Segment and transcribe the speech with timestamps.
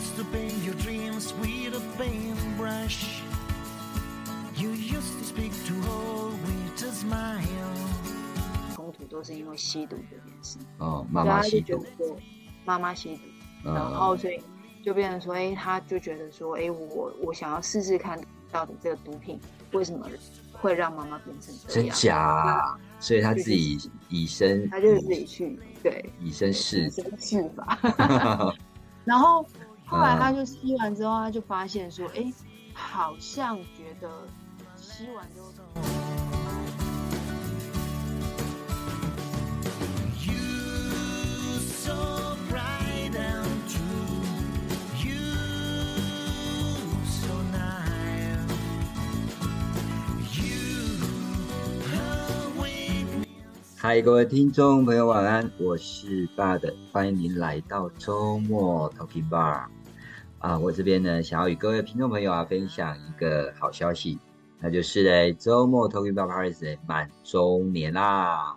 [0.00, 3.20] used to paint your dreams with a paintbrush.
[4.56, 7.76] You used to speak to all with a smile.
[8.74, 11.84] 冲突都是因为吸毒这件事，哦，妈妈吸毒，
[12.64, 13.22] 妈妈吸毒，
[13.66, 14.42] 嗯然后所以
[14.82, 18.18] 就变成说，哎、他就觉得说，哎、我我想要试试看
[18.50, 19.38] 到底这个毒品
[19.72, 20.08] 为什么
[20.50, 22.78] 会让妈妈变成这真样，假啊？
[23.00, 23.78] 所以他自己
[24.08, 27.78] 以身，他就是自己去对以身试以身试法。
[29.04, 29.44] 然后
[29.90, 32.32] 后来嗯他就吸完之后，他就发现说，哎、
[32.72, 34.08] 好像觉得
[34.76, 35.50] 吸完之后。
[40.22, 44.22] You so bright and true.
[45.02, 45.26] You
[47.04, 48.46] so nice.
[50.36, 51.02] You
[52.56, 53.26] awake me.
[53.76, 59.66] 嗨，各位听众朋友，晚安，我是爸的，欢迎您来到周末 Talking Bar
[60.40, 64.18] 啊，我这边呢想要与各位听众朋友啊分享一个好消息，
[64.58, 68.56] 那就是呢周末 Talking about Paris 满周年啦，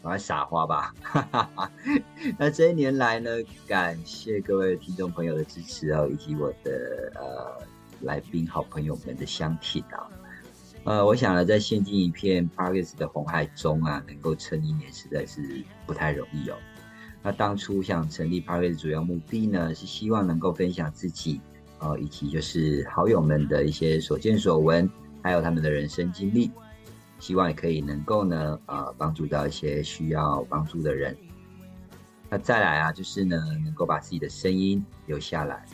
[0.00, 0.94] 赶快撒花吧！
[1.02, 1.72] 哈哈哈。
[2.38, 3.28] 那这一年来呢，
[3.66, 7.66] 感谢各位听众朋友的支持哦，以及我的呃
[8.02, 10.06] 来宾好朋友们的相挺啊。
[10.84, 15.42] 呃，我想呢，在现今一片 Paris 的红海中啊，能够撑一年实在是
[15.84, 16.56] 不太容易哦。
[17.22, 21.40] 那当初想成立 p a r k e 的主要目的呢，是希望能够分享自己，
[21.80, 24.88] 呃，以及就是好友们的一些所见所闻，
[25.22, 26.50] 还有他们的人生经历，
[27.18, 31.16] 希望也可以能够呢，呃，帮助到一些需要帮助的人。
[32.30, 35.66] 那再来啊，就是呢，能够把自己的声音留下来。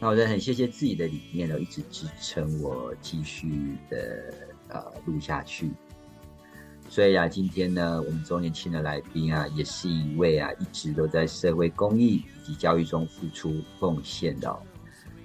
[0.00, 4.34] 那我真的很谢谢自己的理念呢，一直支撑我继续的
[4.68, 5.70] 呃录下去。
[6.94, 14.56] 所以啊，今天呢，我们周年庆的来宾啊，也是一位啊一直都在社会公益以及教育中付出奉献的、哦。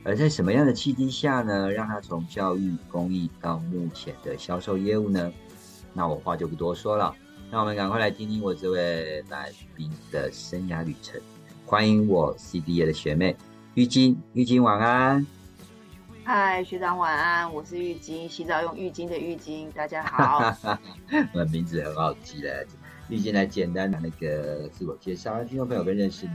[0.03, 5.31] 而在什么样的契机下呢，让他从教育公益到目前的销售业务呢？
[5.93, 7.15] 那我话就不多说了，
[7.51, 11.21] 那我们赶快来听听我这位来宾的生涯旅程。
[11.67, 13.35] 欢迎我 CBA 的学妹
[13.75, 15.38] 玉晶，玉晶晚安。
[16.31, 20.55] 嗨，学长晚安，我是浴巾，洗澡用浴巾的浴巾，大家 好。
[21.33, 22.63] 我的名字很好记的，
[23.07, 26.31] 玉晶来简单的那个自我介绍，让听众朋友更认识你。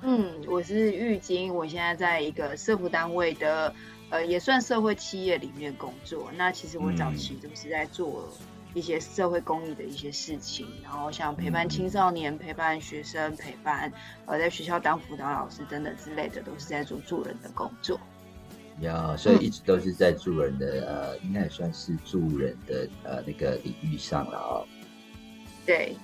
[0.00, 3.74] 嗯，我是玉晶，我现在在一个社服单位的，
[4.08, 6.30] 呃，也算社会企业里面工作。
[6.34, 8.26] 那其实我早期都是在做
[8.72, 13.92] 一些社会公益的一些事情，然后像陪伴青少年、陪伴学生、陪伴
[14.24, 18.00] 呃在学校当辅导老师等等之类的，都是在做助人的工作。
[18.80, 24.66] 呀，所以一直都是在助人的，呃，应该也算是助人的呃那个领域上了哦。
[25.66, 25.96] 对，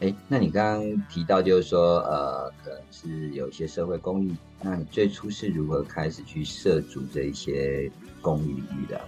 [0.00, 7.90] 哎，那你刚刚提到就是说，呃，可能是有一些社会公益，那你最初是如何开始去涉足这一些
[8.20, 9.00] 公益领域的？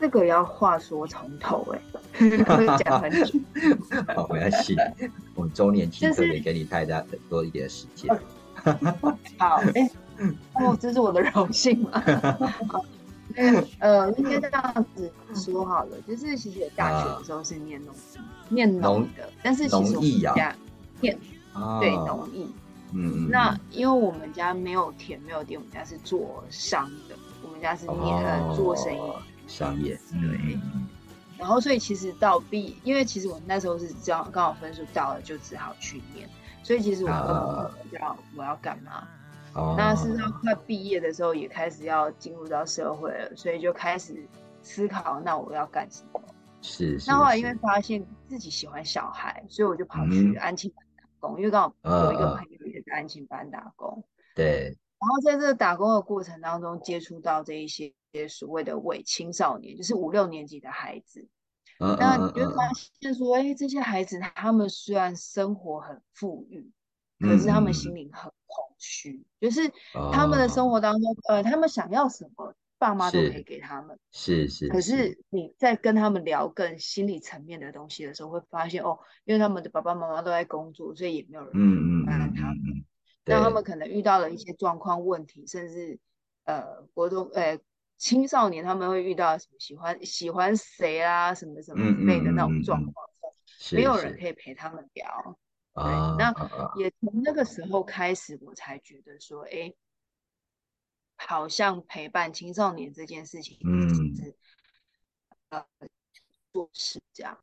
[0.00, 1.80] 这个要话说从头哎、
[2.84, 3.38] 讲很久。
[4.16, 4.74] 好，没关系，
[5.34, 8.08] 我们周年庆就是特别给你太大很多一点时间。
[9.38, 9.90] 好，哎、
[10.54, 12.00] 哦，这是我的荣幸嘛。
[12.68, 12.84] 好
[13.36, 20.54] 那个呃，应该这样子说好了，就是其实我大学的时候是念农艺，念农的，但是其实我们家
[21.00, 21.18] 念
[21.52, 22.52] 啊对农艺。
[22.92, 28.98] 嗯嗯，那因为我们家没有田没有地，我们家是做商的，我们家是念呃做生意。
[28.98, 30.86] 哦商业，对，嗯
[31.36, 36.28] 然后所以其实到毕，因为其实我那时候是这样，刚好分数到了，就只好去念。
[36.62, 39.08] 所以其实我根本啊不知道我要干嘛。
[39.54, 44.26] 哦，那事实上，快毕业的时候也开始要进入到社会了，所以就开始
[44.62, 46.20] 思考，那我要干什么？
[46.62, 54.04] 是是，那后来因为发现自己喜欢小孩，所以我就跑嗯去安亲班打工，因为刚好有一个朋友也在安亲班打工。
[54.34, 57.92] 对，然后在这个打工的过程当中，接触到这一些
[58.28, 61.26] 所谓的伪青少年，就是五六年级的孩子。
[61.82, 62.62] 嗯那你就发
[63.00, 66.70] 现说，哎，这些孩子他们虽然生活很富裕，
[67.20, 67.74] 嗯，可是他们嗯。
[67.74, 69.70] 心灵很空虚，就是
[70.12, 73.96] 他们的哦生活当中，呃，他们想要什么，爸妈都可以给他们。
[74.10, 82.56] 是是，可是你在跟他们聊更心理层面的东西的时候，会发现哦，因为他们的爸爸妈妈都在工作，所以也没有人嗯嗯陪伴他们。
[82.56, 82.84] 嗯嗯嗯，
[83.26, 85.98] 那他们可能遇到了一些状况、问题，甚至
[86.44, 87.58] 呃，国中呃
[87.98, 93.06] 青少年他们会遇到什么喜欢喜欢谁啊，什么什么之类的那种状况，
[93.46, 95.38] 是没有人可以陪他们聊。
[95.74, 96.32] 啊，那
[96.76, 99.72] 也从那个时候开始，我才觉得说，哎，
[101.16, 104.36] 好像陪伴青少年这件事情嗯是
[105.50, 105.64] 呃
[106.52, 107.38] 做事这样。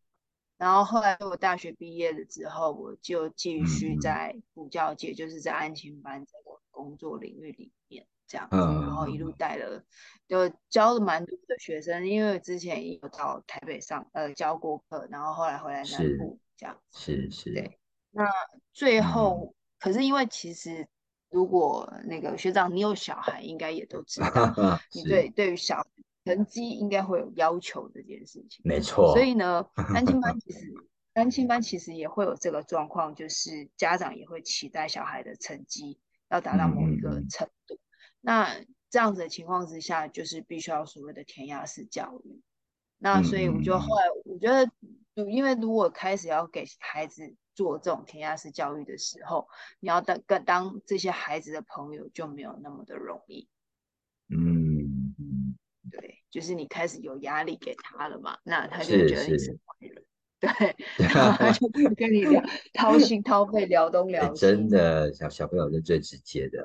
[0.57, 9.29] 然后后来我大学毕业了之后，我就继续在补教界，就是在安亲班这个工作领域里面这样子，嗯然后一路。
[9.29, 9.83] 嗯带了，
[10.27, 16.81] 就教了蛮多的学生，因为之前也有到台北上呃教过课，然后后来回来南部这样。
[16.91, 17.76] 是是，对
[18.11, 18.25] 那
[18.73, 20.87] 最嗯后，可是因为其实
[21.29, 24.27] 如果那个学长你有小孩，应该也都知道
[24.93, 25.85] 你对对于小孩
[26.25, 28.61] 成绩应该会有要求这件事情。
[28.63, 30.73] 没错，所以呢， 单亲班其实
[31.13, 35.99] 单亲班其实也会有这个状况，就是家长也会期待小孩的成绩
[36.29, 37.79] 要达到某一个程度。
[38.21, 38.55] 那
[38.89, 42.41] 这样子的情况之下，就是必须要所谓的填鸭式教育。
[42.97, 44.69] 那嗯所以我就嗯后来我觉得，
[45.29, 49.47] 因为如果开始要给孩子做这种填鸭式教育的时候，
[49.79, 53.49] 你要当跟当这些孩子的朋友就没有那么的容易。
[54.29, 55.57] 嗯嗯，
[55.89, 60.05] 对，就是你开始有压力给他了嘛，那他就觉得你是是坏人，
[60.39, 62.43] 对， 然后他就会跟你聊
[62.73, 66.63] 掏心掏肺聊东哎聊西，真的小小朋友是最直接的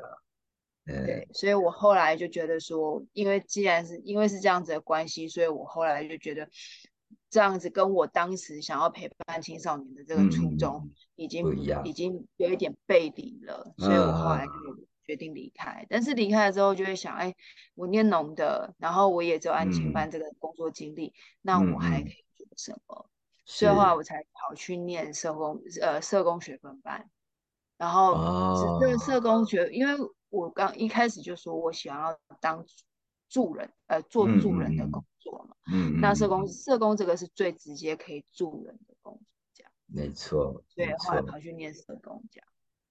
[0.84, 6.48] 对，所以我后来就觉得说，因为既然是因为是这样子的关系，所以我后来就觉得
[7.32, 15.86] 这样子跟我当时想要陪伴青少年的这个初衷嗯已经不一样已经有一点背离了，所以我后来嗯就决定离开。
[15.88, 17.34] 但是离开了之后，就会想，哎，
[17.74, 19.92] 我念农的，然后我也只有安亲嗯。
[19.94, 23.08] 班这个工作经历，那嗯我还可嗯以做什么？
[23.46, 27.08] 是所以后来我才跑去念社工呃社工学分班，
[27.78, 29.94] 然后只这个哦，社工学，因为
[30.28, 32.62] 我刚一开始就说我想要当
[33.32, 35.56] 助人，呃，做嗯助人的嗯工作嘛。
[35.72, 39.22] 嗯那社工社工这个是最直接可以助人的工作，
[39.54, 41.22] 这样，没错对所以后来。
[41.22, 42.46] 跑去念社工这样。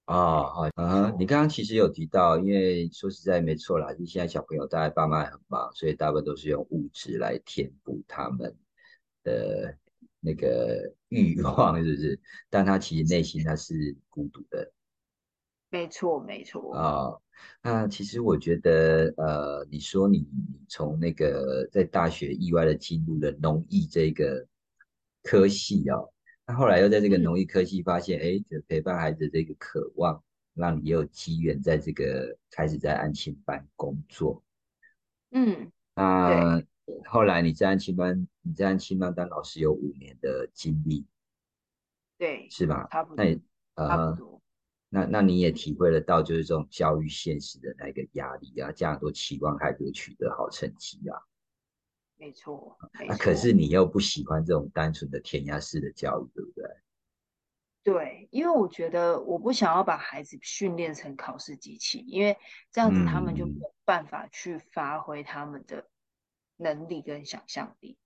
[0.06, 8.56] 哦，好，啊，你刚刚其实有提到，因为说实在没错啦，就现在小朋友大概爸妈很忙，所以大部分都是用物质来填补他们
[9.22, 9.78] 的
[10.18, 12.20] 那个欲望，是不是？
[12.50, 14.72] 但他其实内心他是孤独的
[15.72, 16.74] 没错，没错。
[16.76, 17.18] 啊。
[17.60, 24.46] 那其实我觉得，呃，你说你你从那个在大学意外的进入了农艺这个
[25.24, 26.12] 科系哦，
[26.46, 30.22] 那后来又在这个嗯农艺科系发现，哎，这陪伴孩子这个渴望，
[30.54, 34.40] 让你也有机缘在这个开始在安亲班工作。
[35.32, 36.62] 嗯，那
[37.06, 41.04] 后来你在安亲班，你在安亲班当老师有五年的经历，
[42.18, 42.86] 对，是吧？
[42.88, 43.42] 差不那也多，
[43.74, 44.31] 呃差不多。
[44.94, 51.16] 那那你也体会得到，就是这种教育现实的那个压力啊，这样都期望孩子取得好成绩啊，
[52.18, 56.64] 没错，那啊，可是你又不喜欢这种单纯的填鸭式的教育，对不对？
[57.84, 62.36] 对，因为我觉得我不想要把孩子训练成考试机器，因为
[62.70, 65.88] 这样子他们就没嗯有办法去发挥他们的
[66.58, 67.96] 能力跟想象力。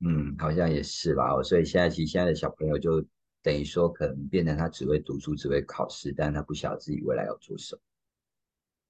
[0.00, 1.34] 嗯，好像也是吧。
[1.34, 3.04] 哦所以现在其实现在的小朋友就
[3.42, 7.82] 等于说，可能变成他只会读书，只会考试，但他不晓得自己未来要做什么。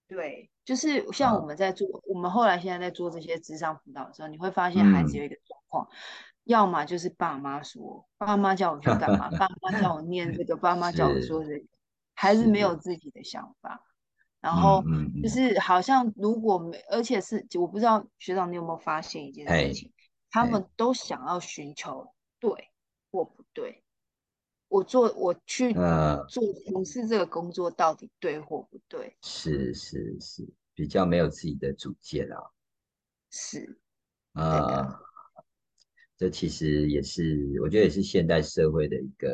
[0.09, 5.89] 对，就是像我啊们在做，我们后来现在在做这些智商辅导的时候，你会发现孩子嗯有一个状况，
[6.45, 11.65] 要么就是爸妈说，爸妈叫我去干嘛，爸妈叫我念这个，爸妈叫我是说这个，
[12.15, 13.85] 孩子没有，自己的想法。
[14.41, 14.83] 然嗯后
[15.23, 19.93] 就是好像如果没，而且是我不知道学长你有没有发现一件事情，
[20.31, 22.71] 他，们都想要寻求对
[23.13, 23.85] 或不对。
[24.71, 29.17] 我做我去呃，做从事这个工作到底对或不对？
[29.21, 32.39] 是是是，比较没有自己的主见啊。
[33.31, 33.61] 是，
[34.33, 35.01] 对啊，的，
[36.17, 39.29] 这其实也是，我觉得也是现代社会的一个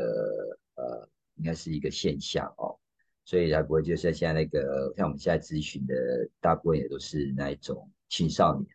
[0.74, 2.78] 呃，应该是一个现象哦。
[3.26, 5.94] 所以才不会就是现在那个，像我们现在咨询的
[6.40, 8.66] 大部分也都是那一种青少年。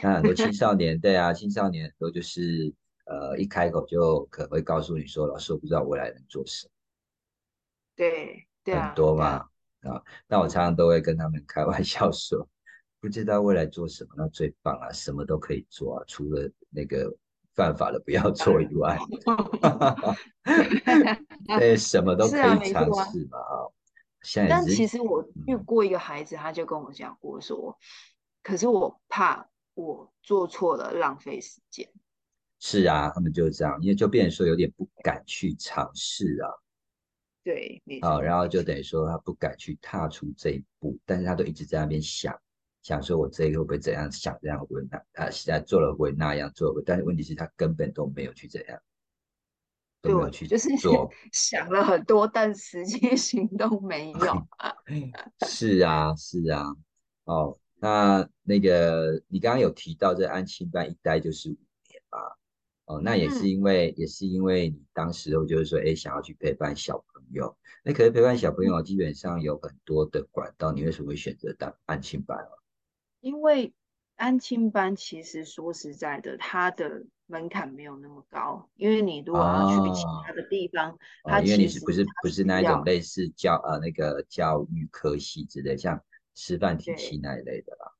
[0.00, 2.72] 那很多青少年，对啊，青少年很多就是
[3.04, 6.70] 呃，一开口就可能会告诉你说，老师我不知道未来能做什么。
[7.96, 9.48] 对对很多嘛啊，
[9.82, 12.48] 啊，那我嗯，常常都会跟他们开玩笑说，
[13.00, 17.14] 不知道未来做什么，那最棒啊，什么都可以做啊，除了那个
[17.54, 18.98] 犯法的不要做以然， 外，
[21.58, 22.84] 对，什么都可以尝。
[23.12, 23.68] 试嘛啊。
[24.22, 27.78] 现在但是，其实我遇嗯，过一个孩子，他就跟我讲过说，
[28.42, 31.92] 可是我怕我做错了，浪费时间。
[32.66, 36.48] 是啊，他们就是这样，因为就变成说有点不敢去尝试啊，
[37.44, 42.34] 对，没啊，错，然后，就等于说他不敢去踏出这一步，但是他都一直在那边想，
[42.82, 48.80] 想说我这个会不会怎样，想这样会那，啊，现在做了会那样，做但是问题是他根本都没有去怎样，
[50.00, 51.12] 都没有对，去就是做。
[51.32, 54.46] 想了很多，但实际行动没有。
[55.46, 56.64] 是啊，是啊，
[57.24, 61.58] 哦，那那个你刚刚有提到这安亲班一待就是五
[61.90, 62.18] 年嘛，
[62.86, 67.56] 哦，那也是嗯因为，也是因为你当时候就是说，哎，想要去陪伴小朋友。
[67.82, 72.50] 那可是陪伴小朋友基本上有很多的管道，你为什么会选择当安亲班啊？
[73.20, 73.72] 因为
[74.16, 86.02] 安亲班其实说实在的，它的门槛没有那么高，因为你如果要去其哦他的地方，哦，它因为你是不是不是那一种类似教呃那个教育科系之类，像
[86.34, 87.92] 师范体系那一类的啦。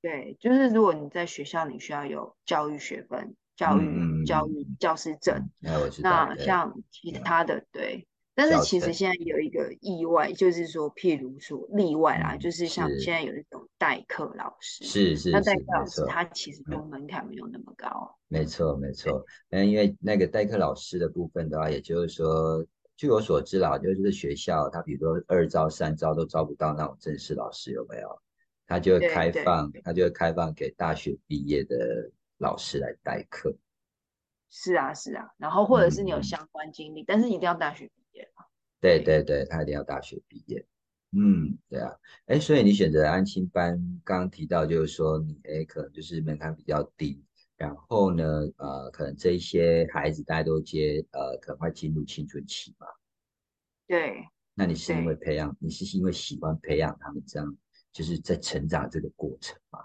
[0.00, 5.36] 对，就是如果你在学校，你需要有教育学分、教育教育教师证。
[5.62, 16.04] 嗯，那像其嗯他的对，但是，其实现在有一个意外，就是说，譬如说例外啦，嗯，就是像现在有一种代课老师，是是那，代课老师。
[16.06, 16.62] 他其实。
[16.90, 18.16] 门槛没有那么高。
[18.28, 19.24] 没错，没错。
[19.50, 22.64] 嗯，因为那个代课老师的部分的话，也就是说，
[22.96, 28.08] 据我所知啦，就是学校他比如说二招、三招都招不到那种正式老师，有没有？
[28.66, 33.56] 他就会开放，他就会开放给大学毕业的老师来代课。
[34.48, 38.44] 是啊是啊，然后或者嗯是你有嗯，相关经历，但是一定要大学毕业嘛。
[38.80, 40.66] 对对，对对，他一定要大学毕业。
[41.12, 41.92] 嗯，对啊。
[42.26, 47.22] 哎，所以你选择安亲班，刚刚提到就是说你哎，可能就是门槛比较低，
[47.56, 48.24] 然后呢，
[48.56, 52.86] 呃，可能这一些孩子大家都接呃，可能快进入青春期嘛。
[53.86, 55.14] 对那你是因为。
[55.14, 57.56] 培养，你是因为喜欢培养他们这样，
[57.92, 59.78] 就是在成长这个过程嘛？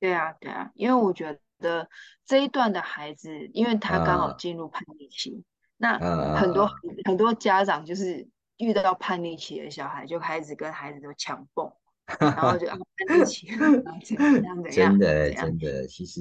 [0.00, 1.88] 对啊，对啊，因为我觉得
[2.26, 4.36] 这一段的孩子，因为他刚好啊。
[4.36, 5.44] 进入叛逆期，
[5.76, 6.72] 那啊很多啊
[7.04, 11.72] 很多家长就是遇到叛逆期的小孩，就开始跟孩子都强蹦，
[12.18, 12.76] 然后就 啊
[13.06, 16.20] 叛逆期，怎样怎样真的真的，其实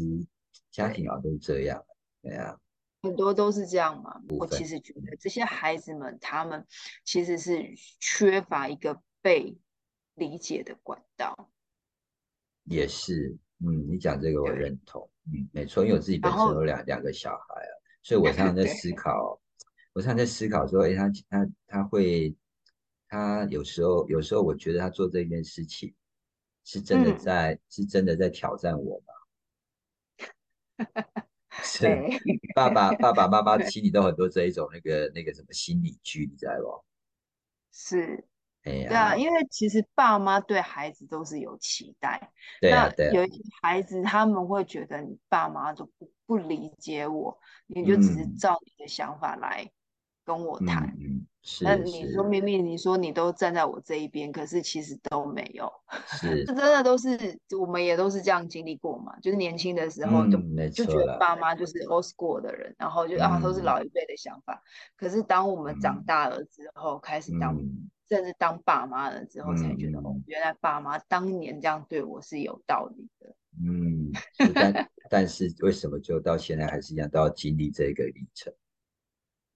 [0.69, 1.83] 家庭，啊都这样，
[2.21, 2.57] 对啊，
[3.01, 4.21] 很多都是这样嘛。
[4.29, 6.65] 我其实觉得这些孩子们，他们
[7.03, 9.57] 其实是缺乏一个被
[10.15, 11.49] 理解的管道，
[12.65, 19.39] 也是，嗯，你讲这个我，认同，嗯，没错，因为我自己本身有两两个小孩啊，所以我常常在，思考，
[19.93, 22.33] 我常常在思考说，哎，他他他会，
[23.07, 25.93] 他有时候有时候我觉得他做这件事情
[26.63, 29.13] 是真的嗯，在是真的在挑战我吗？
[31.61, 32.09] 是哎，
[32.55, 36.85] 爸爸爸爸妈妈，心里都很多这一种那个那个什么心理剧，你知道不？
[37.73, 38.23] 是。
[38.63, 47.37] 哎对啊，因为其实爸妈对孩子都是有期待，对呀那有一些孩子他们会觉得你爸妈都不不理解我，
[47.67, 48.35] 你就只是嗯。
[48.37, 49.69] 照你的想法来
[50.25, 50.87] 跟我嗯谈。
[50.99, 51.25] 嗯，
[51.61, 55.71] 那你说明明你说你都站在我这一边，可是其实都没有，
[56.07, 57.17] 是，这真的都是
[57.57, 63.63] 我们也都是这样经历过嘛，就是年轻的时候嗯，就觉得，爸妈就是 old school 的人，然后就啊都是嗯。
[63.63, 64.61] 老一辈的想法。
[64.97, 66.03] 可是当我们长嗯。
[66.05, 73.35] 大了之后，开始当嗯甚至当爸妈了之后，才嗯觉得原来爸妈当年这样对我是有道理的。
[73.63, 74.11] 嗯，
[74.53, 78.53] 但 但是为什么就到现在还是一样都要经历这个历程？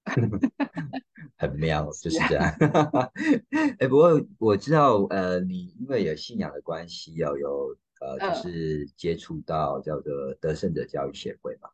[1.37, 2.43] 很妙，就是这样。
[3.79, 11.69] 哎，不过我知道，呃，你因为有信仰的关系要，有呃，就嗯，是接触到叫做得胜者教育协会嘛。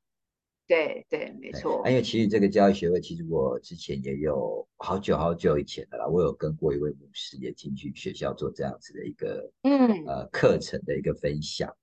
[0.69, 11.67] 对对，没错，因为其实这个教育学会，其实我之前也有好久好久以前的啦，我有跟过一位牧师也进去学校做这样子的一个嗯，呃课程的一个分享。
[11.69, 11.75] 哦，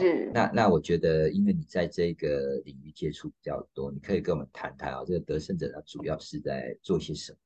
[0.00, 0.30] 是。
[0.32, 7.38] 那那我觉得，因为你在这个领域接触比较多，你可以跟我们谈谈啊，这个得胜者他主要是在做些什么？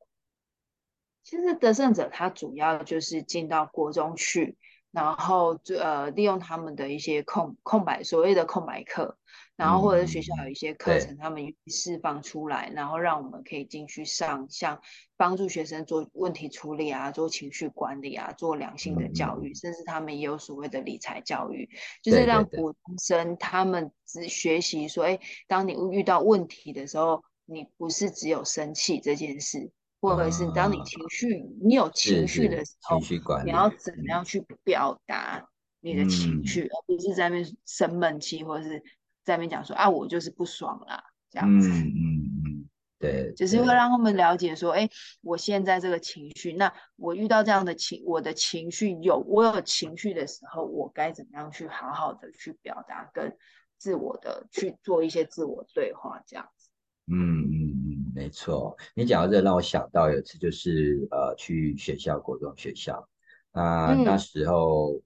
[1.24, 4.56] 其实得胜者他主要就是进到国中去，
[4.94, 9.18] 然后就呃利用他们的一些空空白所谓的空白课，
[9.56, 14.80] 然后嗯或者是学校有一些课对，程，他们释放出来，然后让我们可以进去上，像
[15.16, 21.68] 帮助学生做问题处理啊，做情绪管理啊，做良性嗯的教育，甚至他们也有所谓的理财教育，
[22.00, 29.72] 就是让国中生他们只学习说，哎，当你遇到问题的时候，你不是只有生气这件事。
[30.04, 35.48] 或者是当你啊，情绪，你有情绪的时候，情绪管你要，怎么嗯样去表达
[35.80, 38.82] 你的情绪，嗯而不是在那边生闷气，或者是
[39.24, 41.68] 在那边讲说啊，我就是不爽啦，这样嗯子。
[41.68, 41.92] 嗯
[42.46, 42.68] 嗯，
[42.98, 44.88] 对就是会，让他们了解说，哎，
[45.22, 53.36] 我现在这个情绪，那我遇到这样的情，我的情绪有，我有情绪的时候，我该怎么样去好好的去表达，跟
[53.76, 56.70] 自我的去做一些自我对话，这样子。
[57.06, 57.83] 嗯嗯嗯，
[58.14, 58.76] 没错。
[58.94, 63.06] 你讲到这，让我想到有一次就是呃去学校，国中学校，
[63.52, 65.02] 那那嗯，时候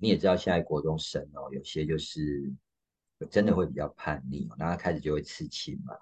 [0.00, 2.52] 你也知道，现在国中生哦，有些就是
[3.30, 5.94] 真的会比较叛逆哦，然后他开始就会刺青嘛。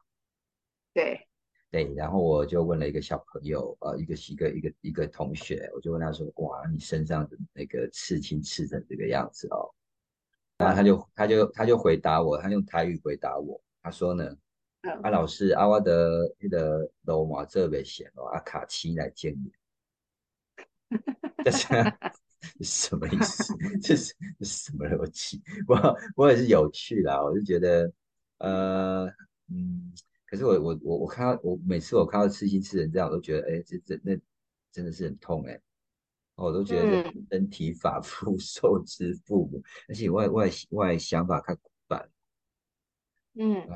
[0.95, 1.29] 对，
[1.71, 9.69] 对，然后我就问了一个小朋友，呃，一个一个一个一个同学，我就问他说：“哇，你身上的那个刺青刺成这个样子哦？”
[10.57, 14.39] 然后他嗯就他就他就回答我，他用台语回答我，他说呢，嗯
[15.03, 19.53] 啊老师啊我的那个罗马这边写哦，啊卡七来见你，
[21.45, 21.65] 这是
[22.63, 23.55] 什么意思？
[23.83, 25.43] 这是什么逻辑？
[25.67, 27.93] 我我也是有趣啦，我就觉得
[28.39, 29.07] 呃
[29.49, 29.93] 嗯，
[30.27, 34.17] 可是我我我我看到我每次我看到刺青刺成这样，我都觉得哎这这那
[34.73, 35.59] 真的是很痛哎、
[36.35, 42.09] 我都觉得嗯身体发肤受之父母，而且外外外想法看古板。
[43.39, 43.67] 嗯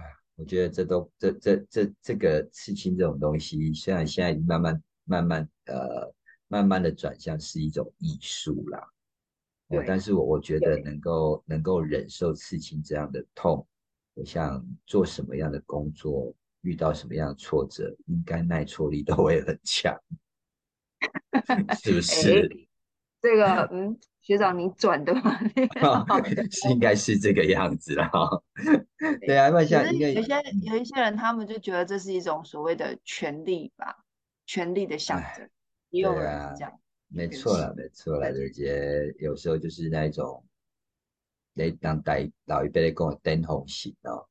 [0.40, 6.10] 我觉得这都这这这这个刺青这种东西，虽然现在慢慢慢慢呃
[6.48, 8.78] 慢慢的转向是一种艺术啦，
[9.68, 13.66] 哦，但是我我觉得能够能够忍受刺青这样的痛，
[14.14, 19.94] 我想做什么样的工作，遇到什么样的挫折，应该耐挫力都会很强，
[21.82, 22.48] 是不 是？
[23.20, 25.38] 这个嗯，学长你转的吗？
[26.50, 28.08] 是应该是这个样子啦。
[28.08, 28.42] 哈。
[29.26, 34.04] 对啊，那可像应该是有些有一些人，他们就觉得这是一种所谓的权利吧，
[34.46, 35.50] 权利的象哎征，
[35.90, 36.80] 也有啊人是这样。
[37.08, 40.44] 没错啦，没错啦，而且有时候就是那一种，
[41.54, 44.28] 你当代老一辈的跟我灯红型哦，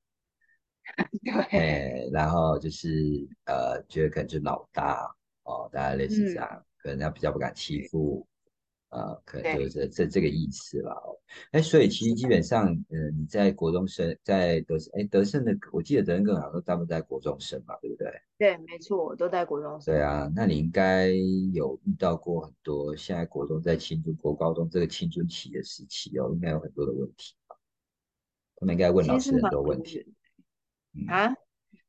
[1.25, 8.25] 对，哎，然后就是呃，觉得可能就老大哦，大家类似这嗯样，可能他比较不敢欺负，
[8.89, 10.93] 呃，可能就是对这这这个意思啦。
[10.93, 11.17] 哦，
[11.51, 18.11] 哎，所以其实基本上，嗯，你在国中生，在德胜，哎，德胜的，我记得德胜更好像大部分在国中生嘛，对不对？
[18.37, 19.93] 对，没错，我都在国中生。
[19.93, 21.07] 对啊，那你应该
[21.53, 27.55] 有遇到过很多现在国中在青春、国高中这个青春期的时期哦，应该有很多的问题吧？
[28.55, 30.13] 他们应该问老师很多问题，
[31.07, 31.31] 啊，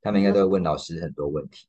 [0.03, 1.67] 他们应该都会问老师很多问题。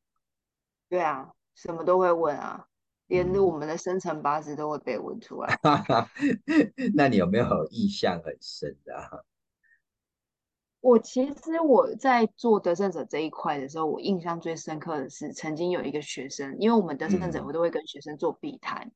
[0.90, 2.68] 对啊，什么都会问啊，
[3.12, 5.60] 连嗯我们的生辰八字都会被问出来。
[6.96, 9.10] 那你有没有印象很深的啊？
[10.80, 18.90] 我其实我在做得胜者这一块的时候，我印象最深刻的是，曾经有一个学生，因为我们得胜者嗯我都会跟学生做笔谈，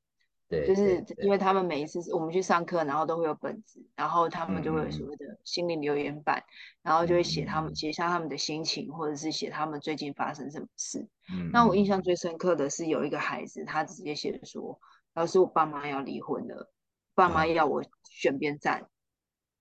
[0.47, 1.37] 对，就是因为。
[1.37, 6.43] 他们每一次我们去上课，然后都会有本子，然后他们就会有所谓的心灵留言板，
[6.81, 7.63] 然后就会写他嗯。
[7.65, 11.07] 们写下他们的心情，或者是写他们最近发生什么事。
[11.31, 14.79] 嗯，那我印象嗯最深刻的是有一个孩子，他直接写说
[15.13, 16.71] ：“老师，我爸妈要离婚了，
[17.13, 18.87] 爸妈啊要我选边站，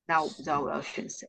[0.07, 1.29] 那我不知道我要选谁。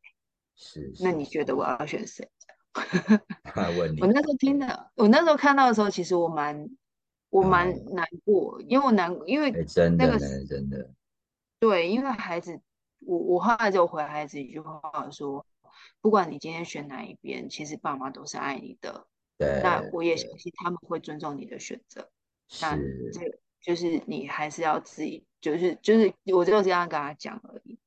[0.55, 1.85] 是，那你觉得我要。
[1.85, 2.29] 选谁？”
[4.01, 4.21] 我，那。
[4.21, 6.69] 时候听到，我那时候看到的时候，其实我蛮
[7.35, 10.89] 我蛮哦难过，因为我难，因为那个的呢，真的，
[11.59, 12.61] 对，因为孩子，
[12.99, 15.45] 我我后来就回孩子一句话说，
[15.99, 19.05] 不管你今天选哪一边，其实爸妈都是爱你的。
[19.37, 22.09] 对那，我也相信他们会尊重你的选择。
[22.61, 22.77] 那，
[23.11, 27.77] 这就是你还是要自己，就是就是我就这样跟他讲而已。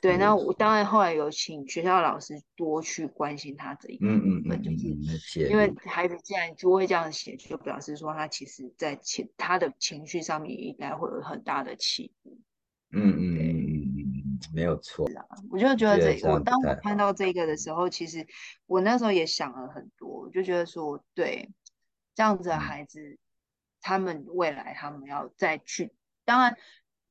[0.00, 4.62] 对，那我是当然后来有请学校老师多去关心他这一部分，
[5.50, 12.38] 因为孩子既然就会这样写，就表示说他其实在情他的情绪上面应该会有很大的起伏。
[12.90, 15.06] 嗯嗯对嗯嗯嗯嗯，没有错，
[15.50, 17.12] 我就觉觉得得这，我当我看到。
[17.12, 18.26] 这个的时候，其实
[18.66, 21.50] 我那时候也想了很多，我就觉得说，对，
[22.14, 22.60] 这样子的嗯。
[22.60, 23.18] 孩子，
[23.82, 25.92] 他们未来他们要再去，
[26.24, 26.56] 当然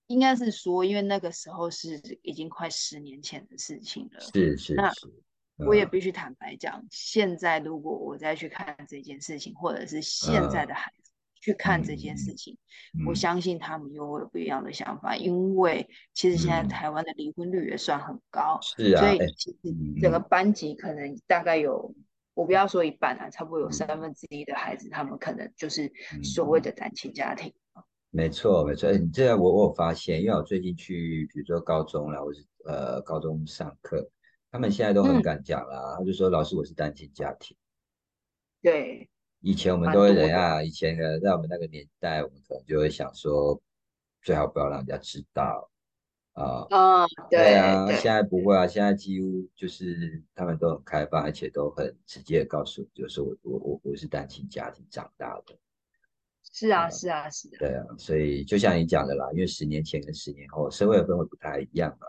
[0.08, 4.20] 应该是说，因为那个时候是已经快十年前的事情了。
[4.20, 4.92] 是是那
[5.66, 12.58] 我也必须坦白讲，现在如果我再去看这件事情，或者是现在的孩子去看这件事情，
[13.06, 13.16] 我嗯。
[13.16, 16.68] 相信他们又会有不一样的想法，因为其实现在嗯。
[16.68, 20.26] 台湾的离婚率也算很高，是啊，所以哎，其实嗯整个嗯。
[20.30, 21.94] 班级可能大概有，
[22.34, 23.72] 我不要说一半啊，差不多有嗯。
[23.72, 27.54] 三分之一的孩子，他们可能就是嗯所谓的单亲家庭。
[28.18, 34.10] 没错没错，哎，你这样我我有发现，因为我最近去，比如说高中啦，或是呃高中上课，
[34.50, 37.56] 他们现在都很嗯敢讲啦，他就说老师我是单亲家庭。
[38.60, 39.08] 对，
[39.42, 40.66] 以前我们都会怎样？
[40.66, 43.62] 以前的在我们那个年代，我们可能就会想说，
[44.24, 45.70] 最好不要让人家知道
[46.34, 46.66] 啊。
[46.72, 55.56] 嗯，对啊，对现在不会啊，现在几乎就是他们都很开放，而且都很直接的告诉你，就是我我我我是单亲家庭长大的。
[56.52, 62.08] 是啊是啊是啊，对啊，所以就像你讲的啦，因为十年前跟十年后社会的氛围不太一样嘛。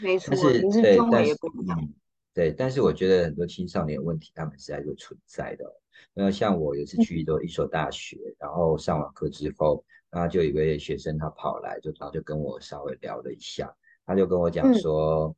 [0.00, 1.32] 没错但，是对，但是。
[1.34, 1.94] 嗯，
[2.34, 5.72] 对，但是我觉得很多青少年问题他们实在就存在的哦。
[6.12, 13.72] 那像我有一次去一所一所大学，然后上完课之后，那就有一位学生他跑来，就然后就跟我稍微聊了一下，
[14.04, 15.34] 他就跟我讲嗯说，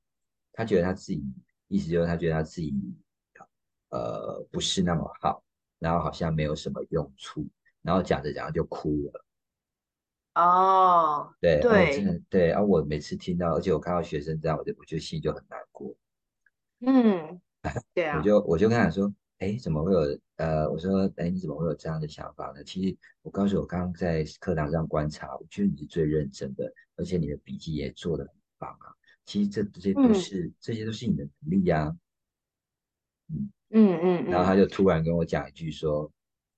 [0.52, 1.22] 他觉得他自己
[1.68, 2.74] 意思就是他觉得他自己
[3.90, 5.42] 呃不是那么好，
[5.78, 7.46] 然后好像没有什么用处，
[7.82, 9.24] 然后讲着讲着就哭了。
[10.34, 15.96] 哦，对，对真的对啊，我每次听到，而且我看到学生这样，我就我就心里就很难过。
[16.80, 17.40] 嗯，
[17.94, 22.62] 对 啊我，就我就跟他说，哎，怎么会有呃，我说，哎，你怎么会有这样的想法呢？
[22.62, 28.92] 其实我告诉我刚刚在课堂上观察，我觉得你是最认真的，而且你的笔记也做的很棒啊。
[29.24, 31.96] 其实这这些都嗯是、这些都是你的能力呀、
[33.28, 36.10] 嗯，嗯嗯然后他嗯，就突然跟我讲一句说，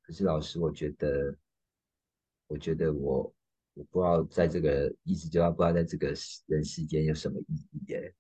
[0.03, 1.35] 可是老师，我觉得，
[2.47, 3.33] 我觉得我
[3.75, 6.13] 我不知道在这个一直就要不知道在这个
[6.47, 8.15] 人世间有什么意义耶。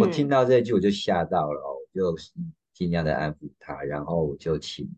[0.00, 2.16] 我听嗯，到这一句我就吓到了哦，我就
[2.72, 4.88] 尽量的安抚他，然后我就请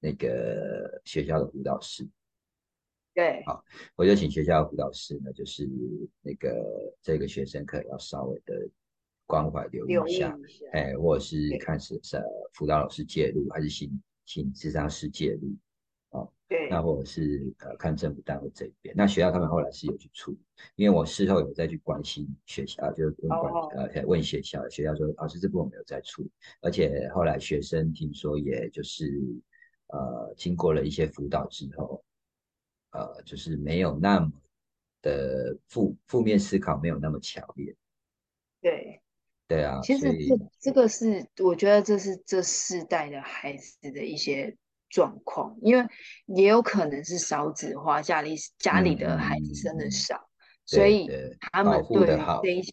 [0.00, 2.08] 那个学校的辅导师，
[3.14, 3.64] 对，好
[3.96, 5.68] 我就请学校的辅导师呢，就是
[6.22, 8.68] 那个这个学生可能要稍微的
[9.32, 10.38] 关怀留意一下，
[10.72, 15.56] 哎，或者是看是是辅导老师介入，还是请请智商师介入，
[16.10, 20.38] 哦，对，那或者是呃看政府单位这一边，那学校他们后来是有去处理，
[20.76, 23.70] 因为我事后有再去关心学校，就是问管哦。
[23.74, 29.18] 呃问学校，学校说老师这部分没有在处理，而且后来学生听说也就是
[29.86, 32.04] 呃经过了一些辅导之后，
[32.90, 34.30] 呃就是没有那么
[35.00, 37.74] 的负负面思考没有那么强烈，
[38.60, 38.98] 对。
[39.52, 44.56] 对啊，其实这这个是我觉得这是这世代的孩子的一些
[44.88, 45.86] 状况，因为
[46.26, 49.90] 也有可能是少子化，家里家里嗯的孩子嗯生的嗯。
[49.90, 50.28] 少，
[50.64, 51.08] 所以
[51.52, 52.06] 他们对
[52.42, 52.72] 这一些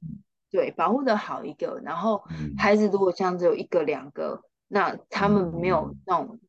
[0.51, 2.55] 对保护的好一个，然后嗯。
[2.57, 6.01] 孩子如果像只有一个两个，那他们没有嗯。
[6.05, 6.39] 那种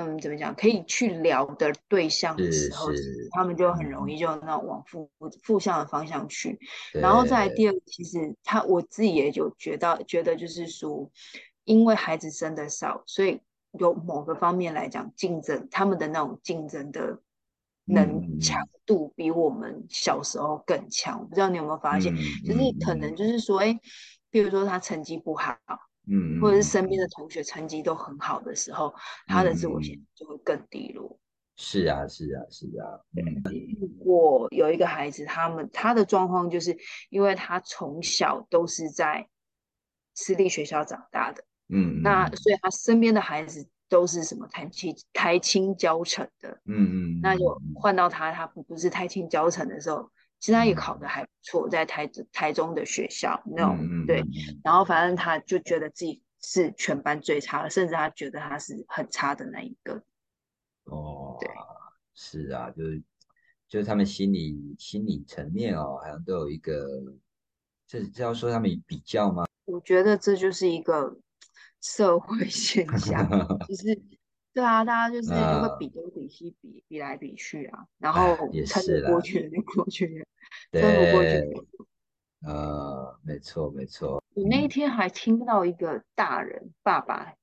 [0.00, 2.86] 嗯怎么讲可以去聊的对象的时候，
[3.32, 5.10] 他们就很容嗯易就那种往负
[5.42, 6.56] 负向的方向去。
[6.92, 11.10] 然后再来第二个，其实他我自己也有觉得，觉得就是说，
[11.64, 13.40] 因为孩子生的少，所以
[13.72, 17.20] 有某个方面来讲，竞争他们的那种竞争的
[17.86, 21.18] 嗯能嗯强度比我们小时候更强。
[21.18, 23.76] 我不知道你有没有发现，嗯就是嗯可能就是说，哎，
[24.30, 25.56] 比如说他成绩不好，
[26.10, 28.94] 嗯或者是嗯身边的嗯同学成绩都很好的时候，嗯
[29.28, 31.18] 他的自我形嗯象就会更低落。
[31.60, 33.42] 是啊是啊是啊，嗯
[33.98, 36.76] 我有一个孩子，他们他的状况就是
[37.10, 39.28] 因为他从小都是在
[40.14, 50.08] 私立学校长大的，嗯那所以他身边的孩子都是什么台青台青教成的，嗯嗯那就嗯换到他，他不是台青教成的时候，
[50.40, 60.02] 其实他也考嗯得还不错，在台台中的学校那种对，嗯然后反正他就觉得自己是全班最差的，甚至他觉得他是很差的那一个，
[60.84, 61.48] 哦对，
[62.14, 63.02] 是啊，就是
[63.68, 66.86] 就是他们心理心理层面哦，好像都有一个，
[67.86, 69.44] 这这要说他们比较吗？
[69.64, 71.18] 我觉得这就是一个
[71.80, 73.28] 社会 现象，
[73.66, 74.00] 就是
[74.54, 80.26] 对啊，大家就是就会啊，比东比西，比比来比去啊，然哎，后也撑得过去的就过去了，
[80.72, 81.68] 撑不过去
[82.46, 87.34] 呃，没错没错，我那一嗯天还听到一个大人爸爸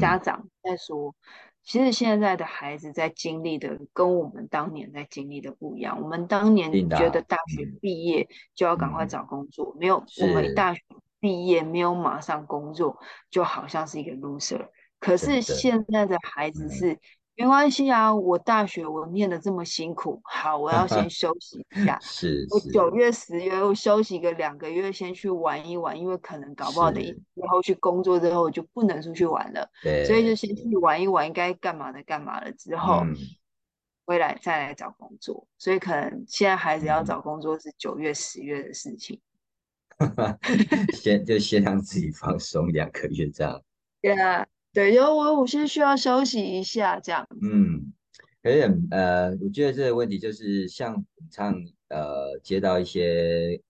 [0.00, 1.14] 家嗯长在说，
[1.62, 6.00] 其实现在的孩子在经历的跟我们当年在经历的不一样。
[6.02, 10.82] 我们当年觉得大学嗯毕业就要赶快嗯，找工作，没有我们大学
[11.20, 12.98] 毕业没有马上工作，
[13.30, 14.68] 就好像是一个 loser。
[15.00, 16.98] 可是现在的孩子嗯，是
[17.36, 21.96] 没关系啊，我大学我念的这么辛苦，好，我要先休息一下。
[22.02, 29.70] 是我九月、十月我休息个两个月，先去玩一玩，因为可能搞不好等一是，之后去工作之后我就不能出去玩了，
[30.04, 33.14] 所以就先去，玩一玩，该干嘛的干嘛了，之后嗯
[34.04, 35.46] 回来再来找工作。
[35.58, 39.20] 所以可能现在孩子要嗯，找工作是九月、十月的事情。
[40.92, 43.62] 先就先让自己放松两个月这样。
[44.02, 44.46] 对啊，
[44.78, 47.26] 对，就我我先需要休息一下这样。
[47.42, 47.92] 嗯，
[48.40, 51.52] 可是呃，我觉得这个问题就是像常
[51.88, 53.60] 呃接到一些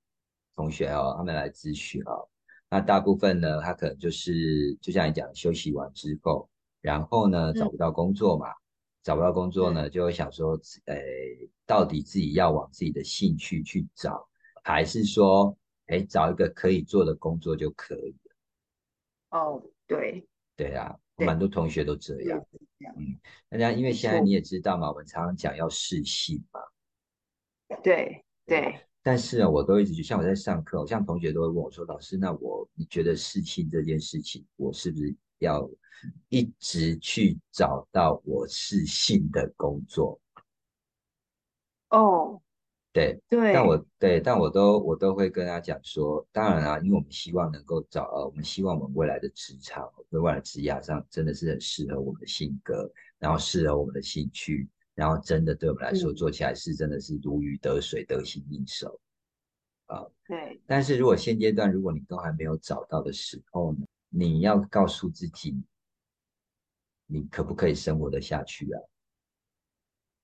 [0.54, 2.28] 同学哦，他们来咨询哦，
[2.68, 6.46] 那大部分呢，他可能就是就像你讲，休息完之后，
[6.82, 8.48] 然后呢找嗯不到工作嘛，
[9.02, 10.94] 找不到工作嗯呢，就会想说，呃，
[11.64, 14.28] 到底自己要往自己的兴趣去找，
[14.62, 18.14] 还是说，哎，找一个可以做的工作就可以
[19.30, 19.38] 了？
[19.38, 20.22] 哦，对
[20.58, 22.44] 对啊，我对，蛮多同学都这也样。
[22.96, 23.16] 嗯，
[23.48, 26.60] 大家因为现在你也知道嘛，我们常常讲要试性嘛，
[27.80, 28.80] 对对。
[29.04, 35.70] 但是呢，我都一直就像我在上课，像同学都会问我说：“老师，那我你觉得试性这件事情，我是不是要
[36.28, 40.20] 一直去找到我适性的工作？”
[41.90, 42.42] 哦，
[43.28, 58.98] 对，但我对，但我都我都会跟他讲说，当然啊，因为我们希望能够找呃，我们希望我们未来的职场，未来的职涯上真的是很适合我们的性格，然后适合我们的兴趣，然后真的对我们来说嗯，做起来是真的是如鱼得水，得心应手
[59.86, 60.06] 啊。
[60.26, 65.62] 对，但是如果现阶段如果你都还没有找到的时候呢，你要告诉自己，
[67.06, 68.80] 你可不可以生活得下去啊？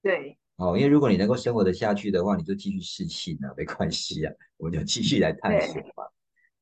[0.02, 6.04] 对，哦，因为如果你能够生活得下去的话，你就继续试性啊，没关系啊，我们就继续来探索嘛。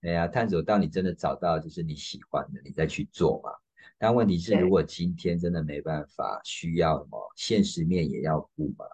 [0.00, 3.50] 哎呀，探索到你真的找到就是你喜欢的，你再去做嘛。
[3.98, 8.84] 但问题是，如果今天真的没办法，需要什么现实面也要顾嘛。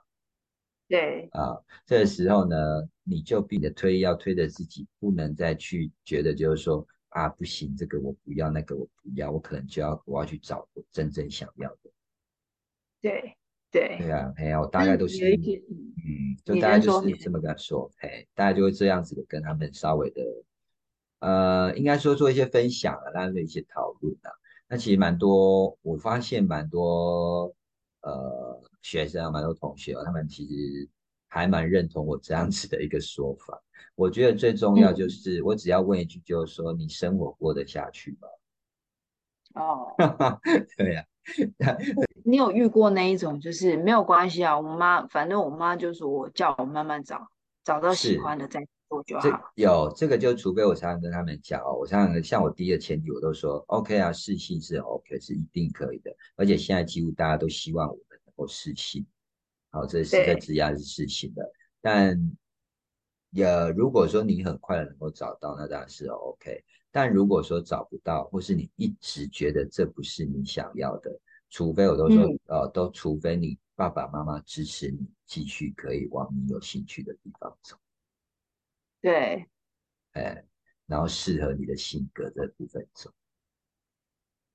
[0.87, 1.57] 对，啊，
[1.87, 2.57] 这个时候呢，
[3.05, 11.91] 你就逼着推，要推着自己，不能再去觉得就是说啊，不行，这个我不要，那个我不要，我可能就要我要去找我真正想要的。
[13.01, 13.38] 对，
[13.71, 20.23] 对，对啊，哎呀，我大概都是，嗯，就大概就是这么跟他说，哎，大概就会这样子的跟他们稍微的，
[21.21, 24.31] 呃，应该说做一些分享啊，让他们一些讨论啊。
[24.69, 27.55] 那其实蛮多，我发现蛮多
[28.03, 30.89] 呃学生啊，蛮多同学啊，他们其实
[31.27, 33.63] 还蛮认同我这样子的一个说法。
[33.95, 38.29] 我觉得最重要就嗯是，我只要问一句，就是说你生活过得下去吗？
[39.55, 39.97] 哦，
[40.77, 41.05] 对呀、
[42.25, 47.27] 你有遇过那一种，就是没有关系啊，我妈，反正我妈就是我叫我慢慢找，
[47.65, 49.51] 找到喜是欢的再做就这好。
[49.55, 59.07] 有这个就，除非我常常跟他们讲哦，我常常像我第一个前提，我都说 OK 啊，试性是 OK，是一定可以的，而且现在几乎大家都希望我们能够试性，
[59.71, 60.41] 好，这是在对。
[60.41, 61.43] 职涯是试性的，
[61.81, 62.19] 但
[63.31, 66.63] 也如果说你很快的能够找到，那当然是 OK，
[66.99, 71.17] 但如果说找不到，或是你一直觉得这不是你想要的，
[71.49, 77.77] 除非我都说，嗯呃，都除非你爸爸妈妈支持你继续可以往你有兴趣的地方走。
[79.01, 79.47] 对，
[80.15, 80.45] 哎，
[80.87, 83.13] 然后适合你的性格的部分走。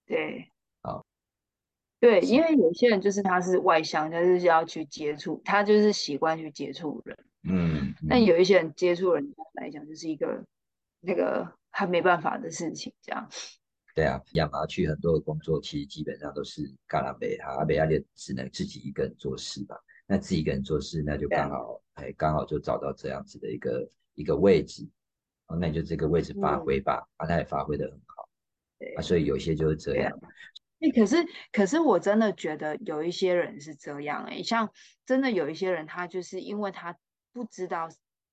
[0.06, 0.52] 对，
[0.82, 1.06] 好，
[2.02, 7.18] 对，因为有些人就是他是外向，他就是要去接触，他就是习惯去接触人。
[7.44, 10.44] 嗯，嗯但有一些人接触人来讲就是一个
[11.00, 13.28] 那个他没办法的事情，这样。
[13.94, 19.76] 对啊，亚麻去很多的工作，其实基本上都是嘎拉贝哈，阿贝亚列只能自己一个人做事吧。
[20.08, 24.90] 那自己一个人做事，那就刚好，哎，刚好就找到这样子的一个一个位置，
[25.48, 28.28] 哦，那你就这个位置发嗯挥吧，啊，他也发挥的很好，
[28.80, 30.12] 对啊，所以有些就是这样，
[30.80, 31.18] 哎，可是
[31.52, 34.72] 可是我真的觉得有一些人是这样哎，像
[35.06, 36.98] 真的有一些人，他就是因为他
[37.32, 37.90] 不知道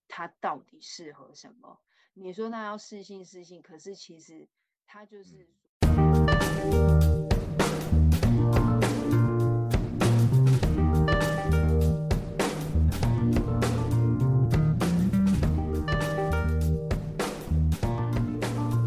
[0.09, 1.81] 他到底适合什么。
[2.14, 4.49] 你说那要试性试性，可是其实
[4.85, 5.49] 他就是。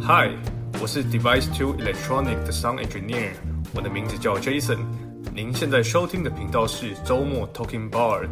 [0.05, 0.35] Hi，
[0.81, 3.31] 我是 Device Two Electronic 的 Sound Engineer，
[3.73, 4.85] 我的名字叫 Jason。
[5.33, 8.27] 您现在收听的频道是周末 Talking Bar。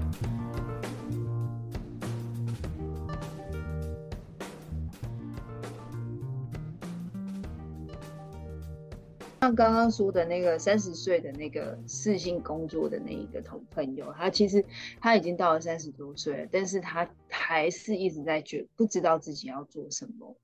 [9.41, 14.63] 像刚刚说的那个三十岁的那个四性工作的那一个同朋友，他其实
[14.99, 20.37] 他已经到了三十多岁了，但是他还是一直在觉不知道自己要做什么，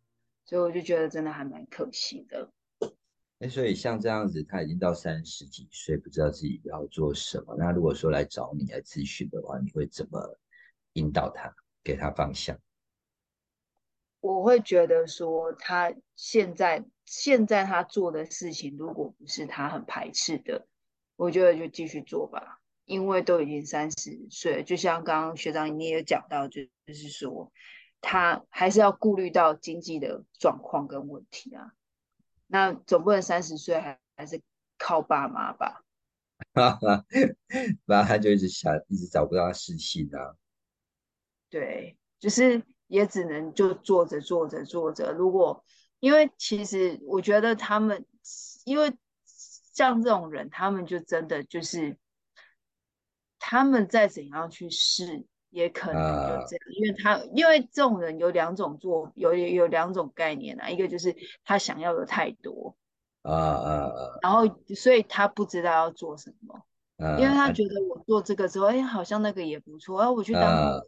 [0.45, 2.49] 所以我就觉得真的还蛮可惜的。
[3.37, 7.55] 哎，所以像这样子，他已经到三十几岁，不知道自己要做什么。
[7.55, 10.39] 那如果说来找你来咨询的话，你会怎么
[10.93, 12.57] 引导他，给他方向？
[14.21, 20.67] 我会觉得说，他现在现在他做的事情，如果不是他很排斥的，
[21.15, 27.51] 我觉得就继续做吧，因为都已经三十岁了，就像刚刚学长你也有讲到，就就是说，
[28.01, 31.71] 他还是要顾虑到经济的状况跟问题啊。
[32.45, 34.41] 那总不能三十岁还还是
[34.77, 35.85] 靠爸妈吧？
[36.53, 37.05] 哈哈，
[37.85, 40.35] 不然他就一直想，一直找不到他事情啊。
[41.49, 45.13] 对，就是也只能就做着做着做着。
[45.13, 45.63] 如果
[45.99, 48.05] 因为其实我觉得他们，
[48.65, 48.93] 因为
[49.73, 51.97] 像这种人，他们就真的就是
[53.39, 62.75] 他们再怎样去试，也可能就啊这样，因为他因为这种人有两种做，有有两种概念啊，一个就是他想要的太多，
[63.21, 64.43] 啊啊啊然后
[64.75, 66.63] 所以他不知道要做什么。
[66.97, 67.15] 啊！
[67.19, 70.81] 因为他啊觉得我做这个之后，哎，好像那个也不错，然后我去当啊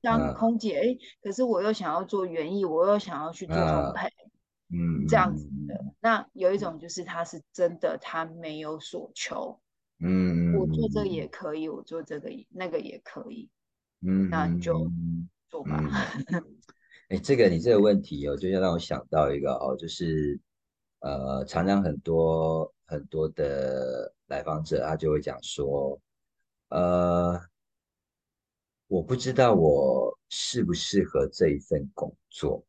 [0.00, 4.08] 当啊空姐，哎，可是我又想要做园艺，我又想要去做啊烘焙，
[4.70, 5.84] 嗯，这样子嗯的。
[6.00, 9.60] 那有一种就是他是真的他没有所求，
[10.00, 13.48] 嗯嗯，我做这个也可以，我做这个那个也可以，
[14.02, 15.28] 嗯，那你就嗯。
[15.48, 15.82] 做吧。
[15.82, 15.90] 嗯。
[17.08, 20.38] 哎，这个你这个问题哦，就要让我想到一个哦，就是
[21.00, 26.00] 呃，常常很多很多的来访者，他就会讲说，
[26.70, 27.40] 呃，
[28.88, 32.64] 我不知道我适不适合这一份工作，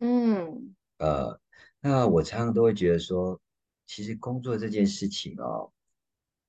[0.00, 1.40] 嗯，呃，
[1.80, 3.40] 那我常常都会觉得说，
[3.86, 5.72] 其实工作这件事情哦，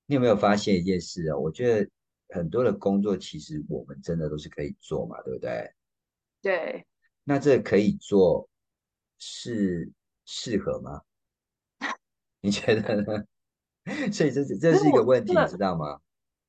[0.05, 1.37] 你有没有发现一件事啊？
[1.37, 1.89] 我觉得
[2.29, 5.73] 很多的工作其实我们真的都是可以做嘛，对不对？
[6.41, 6.85] 对，
[7.23, 8.49] 那这可以做
[9.19, 9.89] 是
[10.25, 11.01] 适合吗？
[12.41, 13.23] 你觉得呢？
[14.11, 15.99] 所以这是这是是一个问题，你知道吗？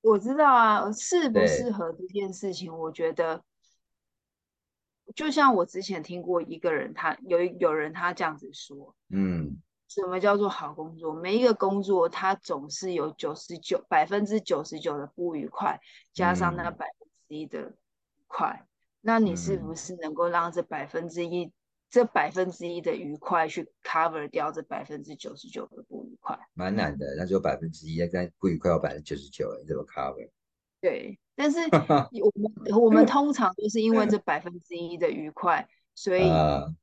[0.01, 3.43] 我知道啊，适不对，适合这件事情，我觉得
[5.15, 11.13] 就像我之前听过一个人，他有一有人他这样子说，嗯什么叫做好工作？
[11.13, 15.79] 每一个工作它总是有九十九百分之九十九的不愉快，
[16.15, 17.73] 加上那个百分之一的愉
[18.27, 18.67] 快，
[19.03, 21.53] 那你是不嗯，是能够让这百分之一
[21.91, 26.39] 这百分之一的愉快去 cover 掉这百分之九十九的不愉快？
[26.55, 30.27] 蛮难的，那只有百分之一，但不愉快有百分之九十九，你怎么 cover？
[30.83, 31.59] 对，但是
[32.21, 36.75] 我们我们通常都是因为这 百分之一的愉快，所以呃，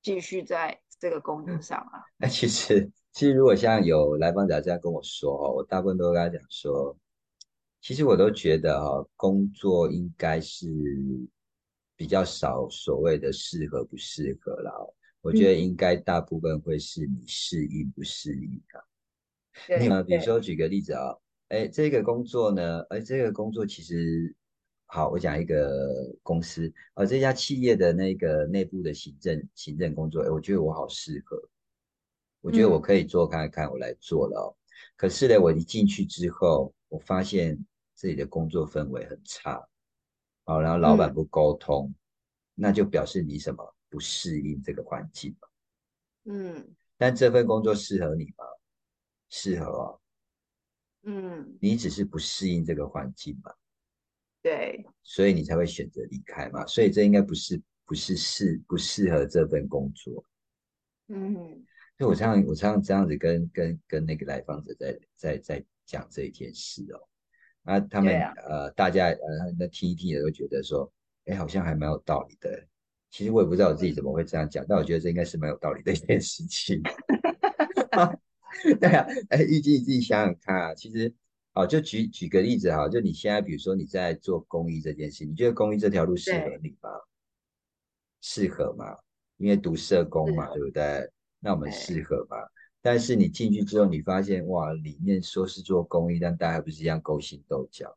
[0.00, 2.06] 继续在这个工作上啊。
[2.16, 6.96] 那其实其实如果像有来访者这样跟我说哦，我大部分都跟他讲说，
[7.80, 10.68] 其实我都觉得哈、工作应该是
[11.96, 14.72] 比较少所谓的适合不适合啦。
[15.20, 18.78] 我觉得嗯，应该大部分会是你适应不适应啊。
[19.66, 21.16] 对呃，比如对，说举个例子啊，
[21.48, 24.34] 哎，这个工作呢，哎，这个工作其实
[24.86, 31.40] 好，我讲一个公司，呃，这家企业的那个内部的行政行政工作，哎，我觉得我好适合，
[32.40, 34.46] 我觉得我嗯可以做看看，我来做了哦。
[34.96, 37.58] 可是呢，我一进去之后，我发现
[37.96, 39.66] 这里的工作氛围很差，
[40.44, 41.92] 好，然后老板嗯不沟通，
[42.54, 45.48] 那就表示你什么不适应这个环境嘛。
[46.24, 48.44] 嗯但这份工作适合你吗？
[49.30, 50.00] 适合哦，
[51.04, 53.52] 嗯，你只是不适应这个环境嘛。
[54.42, 56.66] 对，所以你才会选择离开嘛。
[56.66, 60.24] 所以这应该不是不是适不适合这份工作。
[61.08, 61.64] 嗯
[61.96, 67.00] 所以我常常我常常这样子跟跟跟那个来访者在在在讲这一件事哦。
[67.64, 69.16] 啊，他们啊，呃大家呃
[69.58, 70.90] 那听一听也都觉得说，
[71.24, 72.66] 哎，好像还蛮有道理的。
[73.10, 76.80] 其实我也不知道我自己怎么会这样讲，但我觉得这应该是蛮有道理的一件事情。
[78.80, 81.12] 对啊，哎，玉姬你自己想想看啊，其实，
[81.54, 86.90] 哦，就举举个例子哈，就你现在比如说你在做公益这件事，你觉得公益这条路适合，你吗？
[88.20, 88.96] 适合吗？
[89.36, 91.08] 因为读社工嘛，对不对？
[91.40, 92.36] 那我们对，适合吗？
[92.80, 97.96] 但是你进去之后，你发现哇，里面说是做公益，但大家还不是一样勾心斗角？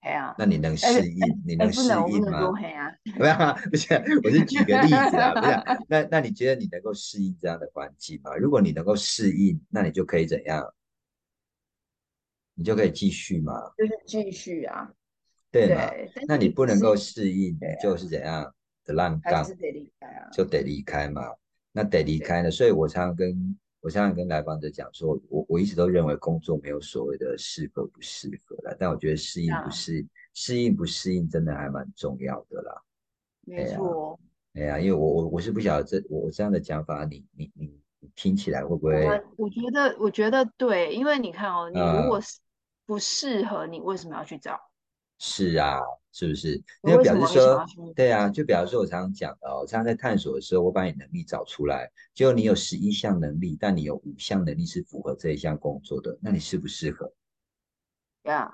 [0.00, 1.42] 嘿啊，那你能哎适应？
[1.44, 2.52] 你哎，能适应吗？
[3.18, 5.62] 不是啊，不是，我是举个例子啊，不是啊。
[5.88, 8.34] 那那你觉得你能够适应这样的环境吗？
[8.36, 10.72] 如果你能够适应，那你就可以怎样？
[12.54, 14.90] 你就可以继续嘛，就是继续啊，
[15.50, 15.88] 对嘛？
[15.90, 18.52] 对，那你不能够适应，就是怎样
[18.84, 21.22] 的浪杠，还是得离开啊，就得离开嘛。
[21.72, 32.82] 那得离对，开呢，所以我常常跟我常常跟来访者讲说，我我一直都认为工作没有所谓的适合不适合啦，但我觉得适应不啊，适适应不适应真的还蛮重要的啦。
[33.50, 34.20] 哎没呀，错，
[34.54, 42.38] 哎呀，因为我我我是不晓得这我我这样的讲法，你你你你听起来会不我会们我觉得，我觉得对，因为你看哦，你如呃果是
[42.84, 44.58] 不适合，你为什么要去找？
[45.18, 45.80] 是啊，
[46.18, 46.56] 是不是？
[46.82, 57.12] 你那就表示说，对啊，就表示说我常常讲的哦，我常常在探索的时候，我把你能力找出来，结果你有十一项能力，但你有五项能力是符合这一项工作的，那你适不适合？
[58.24, 58.52] 呀，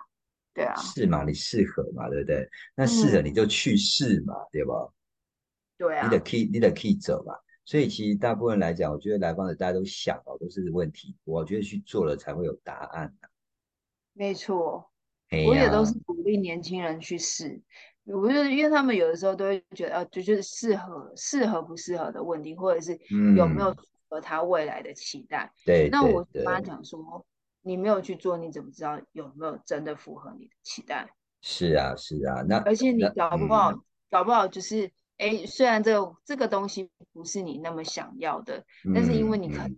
[0.53, 1.25] 对啊，是嘛？
[1.25, 2.11] 你适合嘛？
[2.11, 2.47] 对不对？
[2.75, 4.75] 那适合你嗯，就去试嘛，对吧？
[5.79, 7.35] 对你的啊，key，你得 key 走嘛。
[7.65, 13.25] 所以其实大部分来讲，我觉得来访者大家都想哦，都是问题，我觉得去做了才会有答案啊。
[14.13, 14.94] 没错，哎
[15.47, 17.61] 我也都，是鼓励年轻人去试。
[18.05, 22.93] 我觉得，因为他们有的时候都会觉得，呃，就就是适合适合不适合的问题，或者是
[23.37, 25.51] 有没有嗯，符合他未来的期待。
[25.65, 27.25] 对那我跟他，讲说，
[27.63, 31.09] 你没有去做，你怎么知道有没有真的符合你的期待？
[31.41, 33.81] 是啊是啊，那而且你搞不好，嗯
[34.11, 38.65] 搞不好就是，哎，虽然这个这个东西不是你那么想要的，
[38.95, 39.77] 但是因为嗯你可能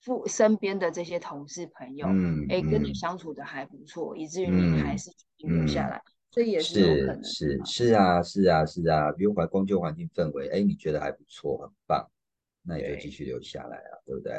[0.00, 7.86] 嗯附身边的这些同事朋友，嗯哎，跟你嗯相处的还不错，以至于你还嗯是决定留下嗯，来，这也是有可能是是。
[7.86, 12.10] 是啊是啊是啊，比如环工作环境氛围，哎，你觉得还不错，很棒，
[12.62, 14.32] 那你就继对，续留下来啊，对不对？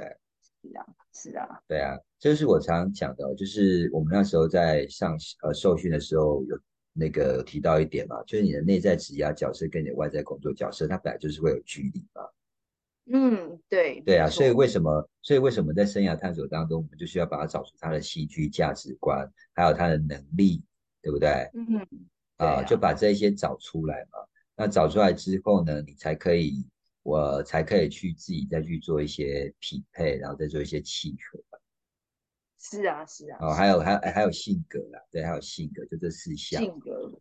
[0.63, 6.59] 是啊，是啊，对啊，这是我常常讲的哦，就是我们那时候在上呃受训的时候有
[6.93, 12.23] 那个有提到一点嘛，就是你的内在职业角色跟你的外在工作角色，它本来就是会有距离嘛。
[13.05, 20.63] 嗯，对，对啊，所以，为什么，所以为什么在生涯探索当中，我们就需要把它找出他的戏剧价值观，还有他的能力，
[21.01, 21.49] 对不对？
[21.53, 21.87] 嗯，
[22.37, 24.19] 对啊，就啊，把这些找出来嘛。
[24.55, 26.65] 那找出来之后呢，你才可以
[27.03, 31.43] 我才可以去自己再去做一些匹配，然后再做一些契合。
[32.59, 33.37] 是啊，是啊。
[33.41, 36.61] 哦，还有还有还有性格啦，对，还有性格，就这四项。
[36.61, 37.11] 性格。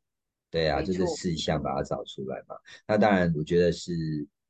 [0.51, 2.55] 对啊，就这四项把它找出来嘛。
[2.87, 3.95] 那当然，我觉得是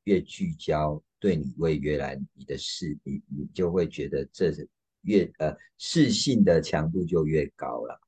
[0.05, 4.69] 越聚焦，对你未越来你的事你你就会觉得这是
[5.03, 8.01] 越呃视性的强度就越高了。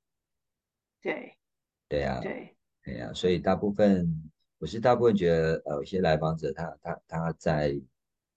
[1.00, 1.36] 对
[1.88, 7.78] 对啊，对，对啊、所以大部分我是大部分觉得，呃，有些来访者他他他在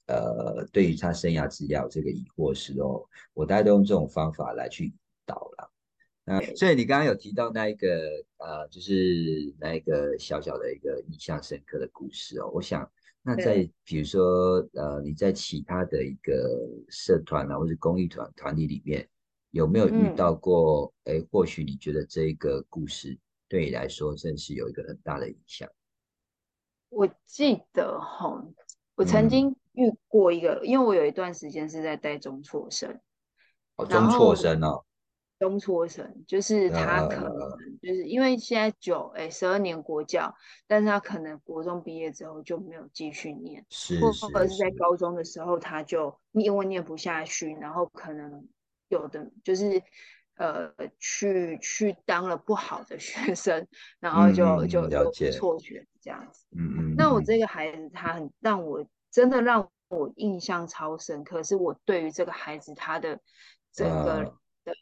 [0.08, 4.94] 呃对于他生涯资料这个疑惑时候，我大概都用这种方法来去引
[5.26, 5.72] 导了。
[6.28, 12.92] 那所以你刚刚有提到那一个呃，就是那一个小小的一个印象深刻的故事哦，我想
[13.28, 19.10] 那在对比如说呃你在其他的一个社团啊或者公益团团体里面，
[19.50, 20.94] 有没有遇嗯到过？
[21.06, 23.18] 哎、或许你觉得这个故事
[23.48, 25.68] 对你来说真是有一个很大的影响。
[26.90, 28.46] 我记得哈，
[28.96, 33.00] 我曾嗯经遇过一个，因为我有一段时间是在带中辍生，
[33.76, 34.86] 哦，中辍生哦，
[35.38, 37.38] 中辍生就是他呃可能
[37.82, 40.34] 就是因为现在九哎十二年国教，
[40.66, 43.66] 但是他可能国中毕业之后就没有继续念，
[44.02, 48.48] 或或者是在，高中的时候他就因为念不下去，然后可能
[48.88, 49.82] 有的就是
[50.38, 53.68] 呃去去当了不好的学生，
[54.00, 55.32] 然后就就就了解。
[55.32, 56.46] 辍学这样子。
[56.58, 63.20] 嗯那我这个孩子，他很让我真的让我印象超深刻，是我对于这个孩子他的
[63.74, 64.24] 整个呃
[64.64, 64.74] 的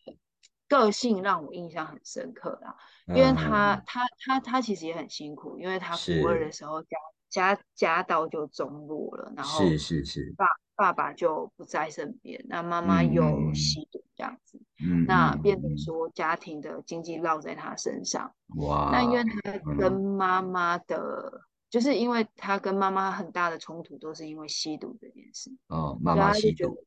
[0.74, 2.76] 个性让我印象很深刻啦。
[3.07, 6.21] 因为嗯他嗯他他他其实也很辛苦，因为他是。
[6.21, 6.97] 国二的时候家
[7.30, 10.45] 家家道就中落了，然后是是是，爸
[10.76, 18.34] 爸爸就不在身边，那妈妈又嗯吸毒这样子，嗯那变成说家庭的经济落在他身上。
[18.57, 19.78] 哇，那因为他嗯。
[19.78, 26.78] 跟妈妈的，就是因为他跟妈妈很大的冲突，都是因为吸毒这件事，哦，妈妈吸毒，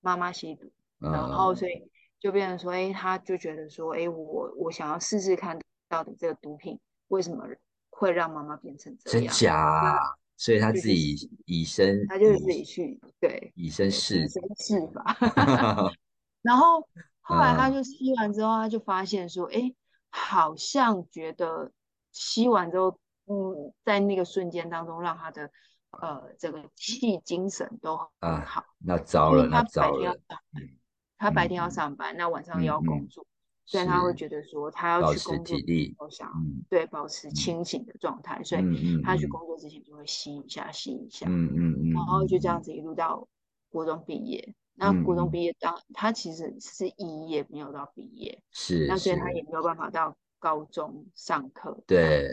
[0.00, 1.90] 妈妈吸毒，然呃后所以
[2.20, 5.58] 就变成说，哎，他就觉得说，哎，我我想要试试看，
[5.88, 7.44] 到底这个毒品为什么
[7.88, 9.34] 会让妈妈变成这真样？
[9.34, 9.96] 假啊？
[10.36, 15.16] 所以他自己以身他就是自己去对以身对试以身试法，
[16.40, 16.80] 然后
[17.20, 19.74] 后来他嗯就吸完之后，他就发现说，哎，
[20.08, 21.70] 好像觉得
[22.10, 25.50] 吸完之后，嗯，在那个瞬间当中，让他的
[25.90, 30.14] 呃这个气精神都很啊好，那糟了，那糟了，
[30.54, 30.79] 嗯
[31.20, 33.26] 他白天要嗯上班，那晚上嗯又要工嗯，作，
[33.66, 35.56] 所以他会觉得说，他要去工作
[35.98, 36.64] 都想嗯。
[36.70, 37.34] 对保持嗯。
[37.34, 39.28] 清醒的状态，所以他去嗯。
[39.28, 41.26] 工作之前就会吸一下，吸一下。
[41.28, 42.62] 嗯嗯嗯然后就这样嗯。
[42.62, 43.28] 子一路到
[43.68, 44.54] 国中毕业。
[44.74, 52.26] 那国中毕业当他其实是一也没有到毕业，是那所以他也，没有办法到高中上课对。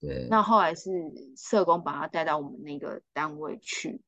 [0.00, 0.90] 对，那后来是
[1.36, 4.00] 社工把他带到我们那个单位去，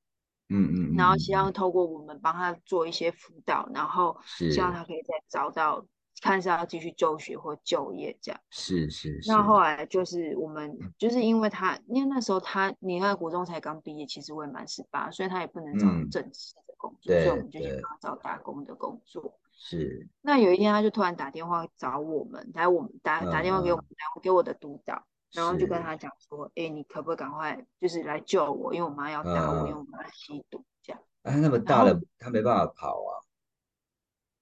[0.51, 5.85] 嗯嗯然后希望透过我们帮他做一些辅导，然后希望他可以再找到
[6.21, 8.41] 看是要继续就学或就业这样。
[8.51, 19.39] 是是那后，来就是我们就是因为他，因为那时候他你看国中才刚毕业，其实未满十八，所以他也不能找嗯，正式的工作，所以我们就去帮他找打工的工作。
[19.53, 31.03] 是，那有一天他就突然打电话找我们，来我们打打嗯电话给我嗯们，打给我的督导，然后就跟，他讲说，哎，你可不可以赶快就是来救我，因为我妈要打我，因为嗯，我妈吸毒这样。
[31.23, 33.23] 啊，那么大了，他没办法跑啊，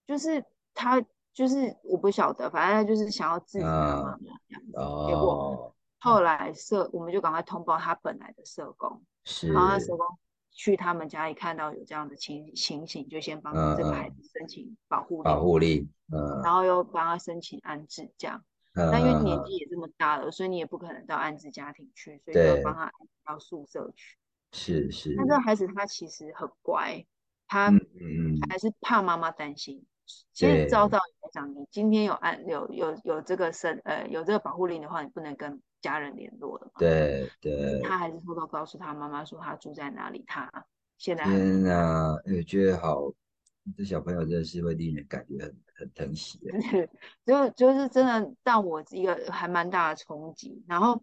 [0.06, 4.72] 就是他就是我不晓得，反正他就是想要制止他妈妈嗯，这样子。
[5.06, 9.02] 结果哦，后来社我们就赶快通报他本来的社工，
[9.52, 10.06] 然后他社，工
[10.50, 18.42] 去他们家里看到有这样的情情形，就先帮嗯这个孩嗯，子申请保护保令，护力，然嗯后又帮他申请安置这样。
[18.78, 24.16] 嗯那因为年纪也这么大了，所以你也不可能到安置家庭去，所以就要帮，他安置到宿舍去。
[24.52, 27.04] 是是那这个，孩子他其实很乖，
[27.46, 29.84] 他嗯还是怕妈妈担心。
[30.32, 36.72] 其实对，照道理来讲，你今天有安有有有这个身呃有这个保护令的话，你不能跟家人联络的嘛。
[36.78, 40.50] 对对，他还是偷偷告诉他妈妈说他住在哪里，他
[40.96, 41.70] 现在天在。
[41.70, 43.12] 哪，哎我觉得好，
[43.76, 46.90] 这小朋友真的是会令人感觉很很疼惜耶，
[47.24, 50.62] 就就是真的让我一个还蛮大的冲击。
[50.66, 50.94] 然后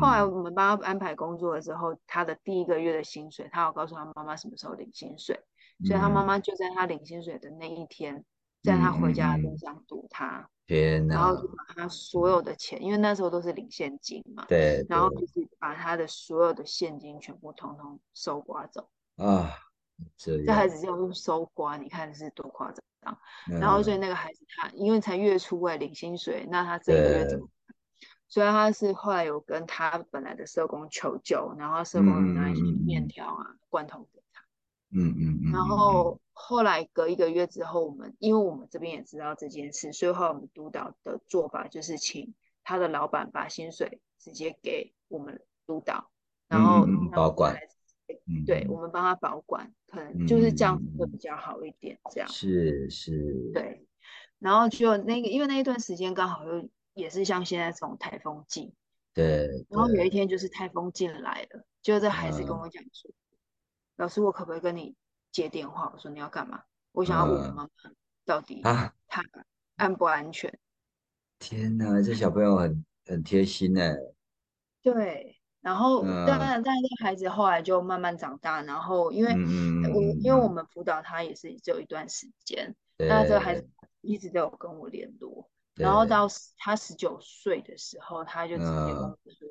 [0.00, 0.32] 后来嗯。
[0.32, 5.40] 我们帮他安排工作的时候，他的第一个月的薪水，他有告诉他妈妈什么时候领薪水，
[5.84, 6.26] 所以他妈嗯。
[6.26, 8.24] 妈就在他领薪水的那一天，
[8.62, 18.88] 在他嗯回家的路上堵他，天然后就，把他所有的钱，因为那时候都是领现金嘛，对然后就是把他的所有的现金全部通通收刮走。
[19.16, 19.50] 啊，
[20.16, 22.82] 这这孩，子叫做收刮，你看是多夸张。
[23.60, 27.76] 然后所以嗯，那个孩子他因为才月初哎领薪水，那他这一个月怎对，么办？
[28.28, 34.42] 所以他是后来有跟他本来的社工求救，然后社工有拿一些面条啊、罐头给他。
[34.92, 35.52] 嗯嗯嗯。
[35.52, 42.34] 然后后来隔一个月之后，我们因为我们这边也知道这件事，所以后来我们督导的做法就是请
[42.64, 46.10] 他的老板把薪水直接给我们督导，
[46.48, 47.56] 然后保管。
[48.46, 51.98] 对，我们帮他保管，可能就是这样子会比较好一点。
[52.10, 53.50] 这样是是。
[53.52, 53.86] 对，
[54.38, 58.74] 然后就那个，因为那一段时间刚好又也是像现在这种台风季。
[59.14, 59.64] 对。
[59.68, 63.10] 然后有一天就是台风进来了，就这孩子跟我讲说
[63.96, 64.94] ：“老师，我可不可以跟你
[65.32, 67.68] 接电话？”我说：“你要干嘛？”我想要问妈妈
[68.24, 69.22] 到底啊，他
[69.76, 70.58] 安不安全？
[71.38, 73.94] 天哪，这小朋友很很贴心呢。
[74.82, 75.35] 对。
[75.66, 78.62] 然后，当然，但是这个孩子后来就慢慢长大。
[78.62, 79.32] 然后，因为
[79.92, 83.68] 我因为我们辅导他也是只有一段时间，那这个孩子
[84.00, 85.50] 一直都有跟我联络。
[85.74, 89.48] 然后到他十九岁的时候，他就直接跟我说：“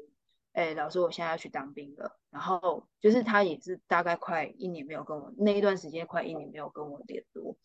[0.55, 7.57] 哎，老师，我现在要去当兵了。”然后就是他也是大概快一年没有跟我那一段时间，快一年没有跟我联络。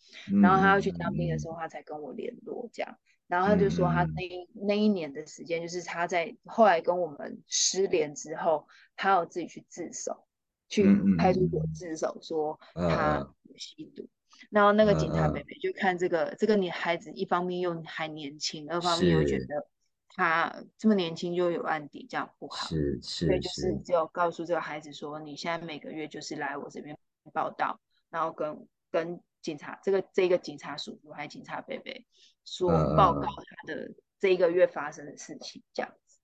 [0.43, 2.99] 然后他要去当兵的时候，他才跟我联络这样。
[3.31, 8.67] 然后他就说，他那那一年的时间，就是他在后来跟我们失联之后，
[8.97, 10.27] 他有自己去自首，
[10.69, 10.85] 去
[11.17, 14.09] 派出所自首，说他吸毒。
[14.51, 19.65] 然后那个警察妹妹就看这个这个女孩子，一方面又还年轻，二方面又觉得
[20.09, 22.67] 她这么年轻就有案底，这样不好。
[22.67, 26.99] 是是，所以就是只有告诉这个孩子说，你现在每个月就是来我这边
[27.33, 27.79] 报道，
[28.11, 32.07] 然后跟跟警察这个这个警察叔叔还警察贝贝。
[32.43, 36.19] 说报告他的这一个月发生的事情，这样子，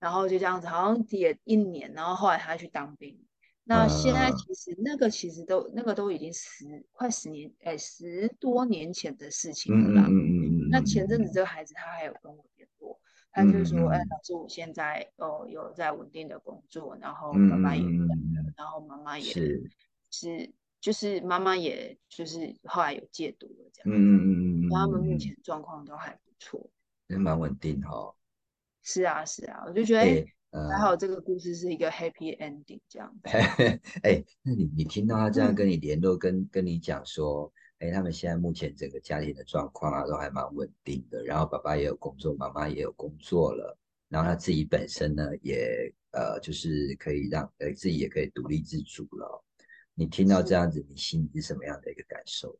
[0.00, 3.24] 然后就这样子，好像也一年，然后后来他去当兵。
[3.62, 10.06] 那现在其实那个其实都那个都已经十快十年，哎，十多年前的事情了啦。
[10.08, 12.98] 嗯嗯嗯那前阵子这个孩子他还有跟我联络，
[13.30, 17.82] 他就说，哎，老师，我现在哦有在稳定的工作，然后爸爸也，
[18.56, 19.70] 然后妈妈也是
[20.10, 20.52] 是。
[20.80, 23.98] 就是妈妈，也就是后来有戒毒了，这样。
[23.98, 26.70] 嗯嗯嗯嗯他们目前状况都还不错，
[27.08, 28.14] 也蛮稳定哈。
[28.82, 30.24] 是啊是啊，我就觉得哎，
[30.70, 33.14] 还好这个故事是一个 happy ending 这样。
[34.02, 41.22] 哎，那你你听到他这样跟你联络，跟跟你讲说，哎，他们现在目前整个家庭的状况啊，都还蛮稳定的。
[41.24, 43.76] 然后爸爸也有工作，妈妈也有工作了。
[44.08, 49.44] 然后他自己本身呢，也呃，就是可以让呃自己也可以独立自主了。
[49.98, 52.56] 你听到这样子，你心里是什么样的一个感受？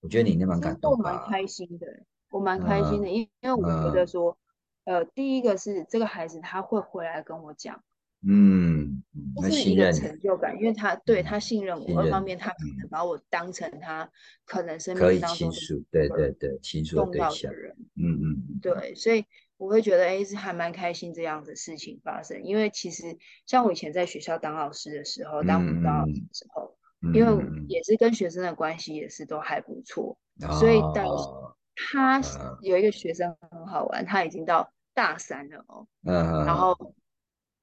[0.00, 1.12] 我觉得你那蛮感动吧。
[1.12, 1.86] 我蛮开心的，
[2.28, 4.36] 我蛮开心的，因因为我觉得说，
[4.82, 7.80] 呃，第一个是这个孩子他会回来跟我讲，
[8.26, 9.00] 嗯，
[9.40, 14.10] 这是一个成就感，因为他对他信任我，一方面他可能把我当成他
[14.44, 15.48] 可能生命当中
[15.92, 19.24] 对对对倾诉重要的人，嗯嗯，对，所以。
[19.58, 26.76] 我会觉得，哎，是还蛮开心这样的事情发生，因为其实像我以前在学校当老师的时候，当辅导老师的时候，
[27.14, 30.18] 因为也是跟学生的关系也是都还不错，
[30.58, 32.20] 所以到他
[32.60, 36.94] 有一个学生很好玩，他已经到大三了哦，然后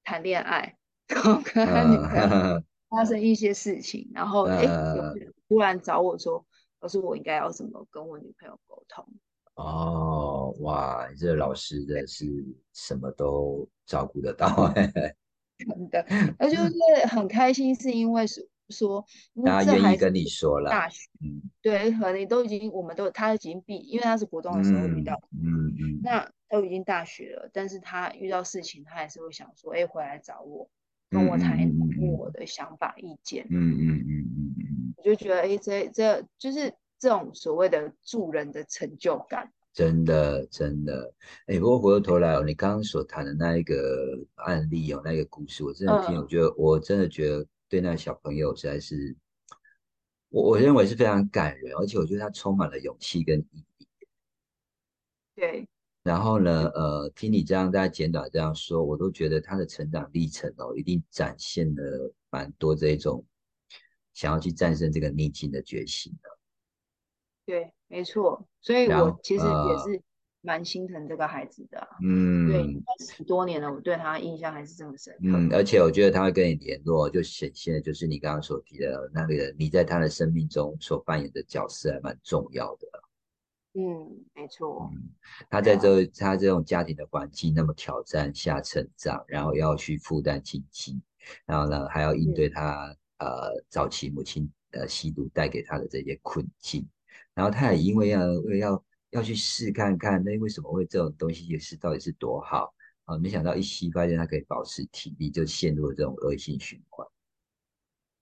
[0.02, 0.76] 谈恋爱，
[1.06, 4.66] 然后跟他女朋友发生一些事情，然后哎，
[5.48, 6.44] 突然找我说，
[6.80, 9.06] 老师，我应该要怎么跟我女朋友沟通？
[9.56, 12.26] 哦，哇，你这老师的是
[12.72, 14.48] 什么都照顾得到，
[15.56, 16.04] 真的，
[16.38, 19.04] 那就是很开心，是因为是说，
[19.44, 30.68] 大家愿意跟你说了，大学，嗯，对，可能都已经，我们都他已经毕，因为他是国中的时候遇到，嗯嗯，那都已经大学了，但是他遇到事情，他还是会想说，哎，回来找我，
[31.10, 32.28] 跟我谈问我。
[32.32, 36.74] 的想法意见，嗯嗯嗯嗯嗯，我就觉得，哎，这这就是。
[37.04, 41.12] 这种所谓的助人的成就感，真的真的，
[41.44, 49.14] 哎，不过回过头来哦，你刚刚所谈的那一个案例哦，那个故事，我真的听，我觉得我真的觉得对那个小朋友实在是，
[50.30, 53.86] 我我认为是非常感人，而且我觉得他充满了勇气跟毅力。
[55.34, 55.68] 对。
[56.04, 63.22] 然后呢，呃，听你这样在简短这样说，我都觉得他的成长历程哦，一定展现了蛮多这种
[64.14, 66.33] 想要去战胜这个逆境的决心的。
[67.46, 70.02] 对，没错，所以我其实也是
[70.40, 71.88] 蛮心疼这个孩子的。
[72.02, 75.20] 嗯，对，十多年了，我对他印象还是这么深刻。
[75.22, 82.88] 嗯，而且我觉得他会跟你联络，就显现的就是你刚刚所提的那个，你在他的生命中所扮演的角色还蛮重要的。
[83.74, 84.88] 嗯，没错。
[84.92, 85.10] 嗯，
[85.50, 91.00] 他在这他这种家庭的环境那么挑战下成长，然后要去负担经济，
[91.44, 96.86] 然后呢还要应对他呃早期母亲呃吸毒带给他的这些困境。
[97.34, 98.20] 然后他也因为要
[98.58, 102.72] 要要去试看看，那为什么会这种东西也是到底是多好？
[103.04, 107.06] 啊，没想到一吸发现他可以保持体力，就陷入了这种恶性循环。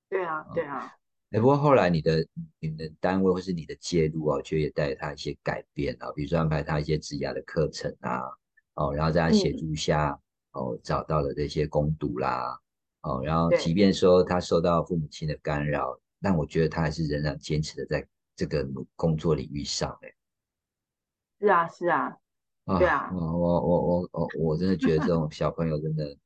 [0.09, 0.93] 对啊，对啊。
[1.31, 2.27] 哎，不过后来你的
[2.59, 8.21] 你们的单位或是你的介入啊，就也带给他一些改变啊，比如说安排他一些职涯的课程啊，
[8.75, 10.19] 哦，然后在他协助下，
[10.51, 12.59] 哦，找到了这些攻读啦，
[13.03, 18.07] 哦，然后即便说他受到父母亲的干扰，但我觉得他还是仍然坚持的在
[18.37, 18.67] 这个
[18.97, 20.13] 工作领域上，哎。
[21.41, 22.17] 是啊，是啊，
[22.79, 26.17] 对啊，我我我我我我真的觉得这种小朋友真的，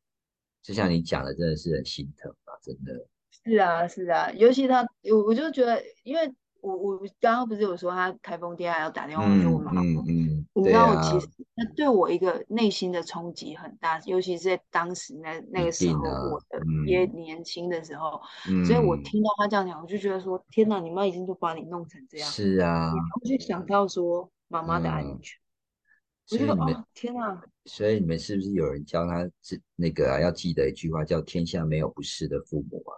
[0.62, 2.92] 就像你讲的，真的是很心疼啊，真的。
[3.30, 6.30] 是啊，是啊，尤其他，我我就觉得，因为
[6.61, 10.36] 我我刚刚不是有说他台风天还要打电话给我妈嗯，嗯嗯，
[10.67, 18.21] 你知道，其实那对我一个内心的冲击很大，尤其是在当时那那个时候，我的也年轻的时候，
[18.67, 24.31] 所以我听到他这样讲，我就觉得说，天哪，你妈已经都把你弄成这样，是啊，我就想到说。
[24.49, 25.37] 妈妈的安全，
[26.25, 27.43] 所以你们天啊！
[27.64, 32.95] 所以你们是不是有人教他是那个啊要记得一句话，叫“天下没有不是的父母”啊？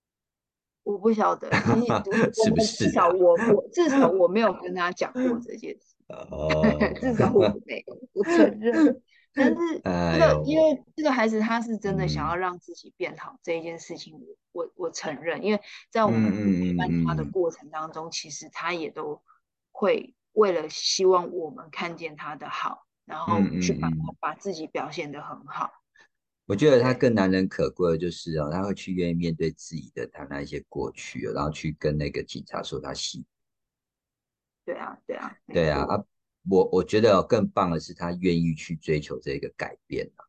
[0.84, 1.46] 我不晓得，
[2.32, 2.86] 是不是？
[2.86, 5.97] 至少我我至少我没有跟他讲过这件事。
[6.08, 6.62] 哦，
[7.00, 9.00] 至少我没有，我承认。
[9.34, 14.14] 但是这个，因为这个孩子他是真的想要让自己变好这一件事情，
[14.52, 19.22] 我我我承认，因为在我们陪伴他的过程当中，其实他也都
[19.72, 20.14] 会。
[20.34, 23.88] 为了希望我们看见他的好，然后去把
[24.20, 25.68] 把自己表现得很好。
[26.46, 33.26] 我觉得他更难能可贵的就是哦，他会去愿意面对自己的他那一些过去，然后去跟那个警察说他喜。
[34.68, 36.04] 对啊，对啊，对啊啊！
[36.46, 40.20] 我我觉得更棒的是他愿意去追求这个改变啊。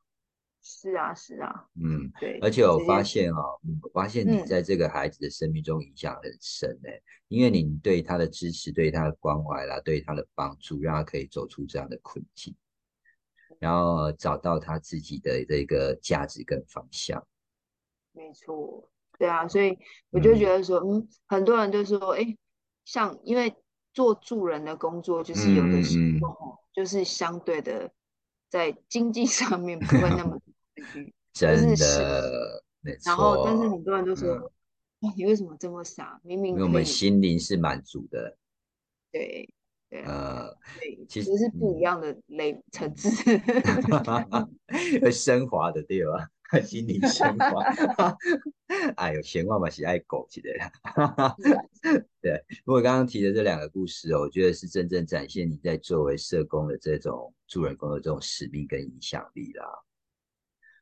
[0.61, 12.55] 是啊，是啊，嗯，对，而且我发现哦，我发现你在这个孩子的生命中影响很深诶，因为你对他的支持、对他的关怀啦，对他的帮助，让他可以走出这样的困境，
[13.59, 17.21] 然后找到他自己的这个价值跟方向。
[18.13, 19.77] 没错，对啊，所以
[20.11, 22.37] 我就觉得说，嗯，很多人就说，哎，
[22.85, 23.53] 像因为
[23.93, 27.91] 做助人的工作，就是有的时候就是相对的
[28.49, 30.39] 在经济 上面不会那么。
[31.33, 32.63] 真的。
[33.05, 34.51] 然后，但是很多人都说
[35.01, 36.19] ：“哇，你为什么这么傻？
[36.23, 38.37] 明明……”因为我们心灵是满足的。
[39.11, 39.49] 对
[39.89, 40.55] 对呃，
[41.09, 43.09] 其实是不一样的类层次，
[45.01, 46.29] 会升华的对吧？
[46.63, 47.63] 心灵升华。
[48.97, 50.71] 哎呦，闲话嘛是爱狗之类的。
[52.21, 59.65] 对，不过刚刚提的这两个故事哦，我觉得是真正展现你在作为社工的这种助人工的这种使命跟影响力啦。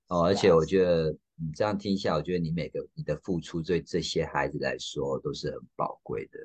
[0.08, 6.40] 哦，而且我觉得你这样听下，我觉得你每个你的付出对这些孩子来说都是很宝贵的。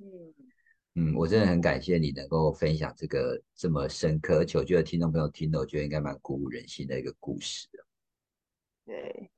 [0.00, 0.34] 嗯
[0.94, 7.78] 嗯，我真的很感谢你能够分享这个这么深刻，而且我觉得听众朋友听了，我觉得应该蛮鼓舞人心的一个故事的。
[8.88, 9.30] 对，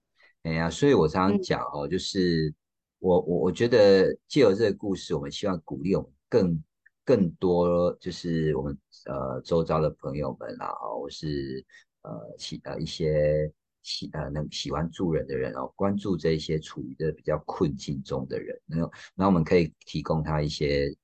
[0.44, 2.54] 哎呀，所以我常常讲哦，就是
[3.00, 6.62] 我我我觉得借由这个故事，我们希望鼓励我们更
[7.04, 11.66] 更多，就是我们呃周遭的朋友们啊，或是。
[12.02, 20.96] 呃，喜呃一些喜呃能喜欢助人的人哦，关注这些处于的比较困境中的人，那那我们可以提供他一些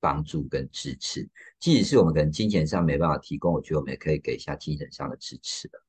[0.00, 1.24] 帮助跟支持，
[1.60, 5.80] 即使是我们可能金钱上没办法提供，我觉得我们也可以给一下精神上的支持的。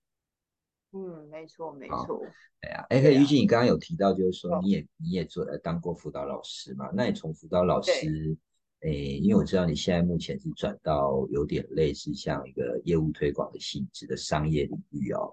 [0.94, 2.22] 嗯，没错没错。
[2.62, 6.90] 哎呀，哎，玉静，你刚刚有提到就是说你也你也做呃当过辅导老师嘛？
[6.94, 8.38] 那你从辅导老师。
[8.84, 15.32] 诶，因为我知道你现在目前是转到有点类似像一个业务推广的性质的商业领域哦。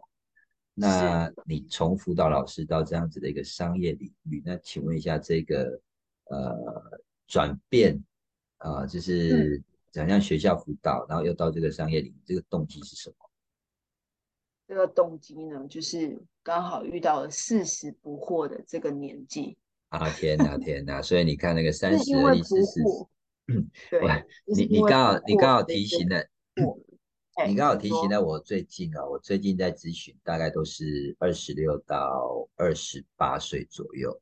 [0.74, 5.80] 那你从辅导老师到这样子的一个商业领域，那请问一下这个
[6.24, 7.98] 呃转变
[8.58, 13.27] 啊，就是怎样学校辅导，然后又到这个商业领域，这个动机是什么？
[14.68, 19.56] 这个动机呢，就是刚好遇到了四十不惑的这个年纪。
[19.88, 21.00] 啊天哪 天哪！
[21.00, 22.82] 所以你看那个三十而立四十。
[23.46, 24.00] 嗯，对，
[24.44, 26.22] 你 你刚好你刚好提醒了，
[27.46, 34.20] 你刚好提醒了我最近啊，我最近在咨询，大概都是二十六到二十八岁左右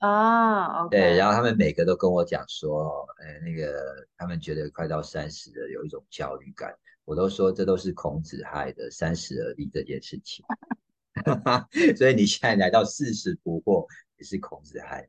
[0.00, 6.70] 啊，对，然后他们每个都跟我讲说，哎，那个他们觉得快到三十了，有一种焦虑感，
[7.10, 10.44] 我都说这都是孔子害的三十而立这件事情，
[11.98, 13.84] 所以你现在来到四十不惑，
[14.16, 15.08] 也是孔子害。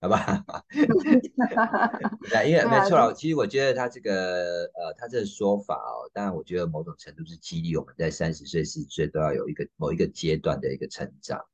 [0.00, 0.44] 好吧，
[2.30, 3.12] 对，因为 没错了。
[3.12, 11.44] 其实我觉得他这个呃，他这个说法哦，当然我觉得某种程度是激励我们在三十岁、四十岁都要有一个某一个阶段的一个成长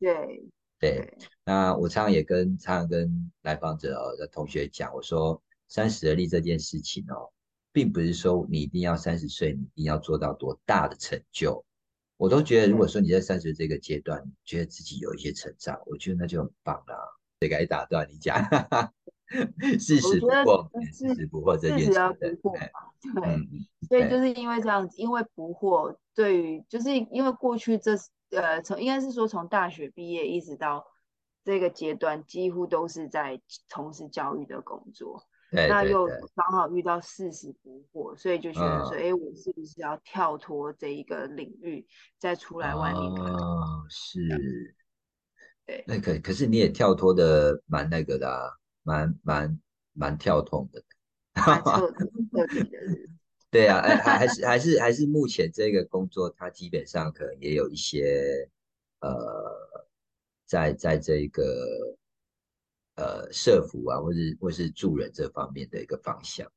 [0.00, 0.42] 对
[0.80, 7.30] 对，那我常常也跟常常跟来访者的同学讲，我说三十而立这件事情哦，
[7.74, 11.64] 并不是说你一定要三十岁，你一定要做到多大的成就。
[12.16, 17.18] 我都觉得，如果说你在三十这个阶段，觉得自己有一些成长，我觉得那就很棒了。
[17.40, 18.40] 这该打断你讲，
[19.80, 21.92] 事实不惑，事实不惑这件事，
[22.40, 22.70] 对，
[23.88, 27.96] 所以就是因为这样子，因为不惑，对于就是因为过去这
[28.30, 30.86] 呃，从应该是说从大学毕业一直到
[31.44, 35.26] 这个阶段，几乎都是在从事教育的工作。
[35.50, 41.86] 那又刚好遇到四十不惑，所以就觉得说，哎，我是不是要跳脱这一个领域，
[42.18, 43.02] 再出来外面？
[43.02, 44.74] 哦，是。
[45.64, 45.84] 对。
[45.86, 48.50] 那可可是你也跳脱的蛮那个的啊，
[48.82, 49.60] 蛮蛮
[49.92, 50.82] 蛮跳痛的。
[51.34, 51.80] 哈哈。
[53.48, 58.48] 对啊，还还是还是还是目前这个工作，它基本上可能也有一些
[58.98, 59.88] 呃，
[60.46, 61.42] 在在这个。
[62.96, 66.50] 呃，社服啊，或者或是助人这方面的一个方向。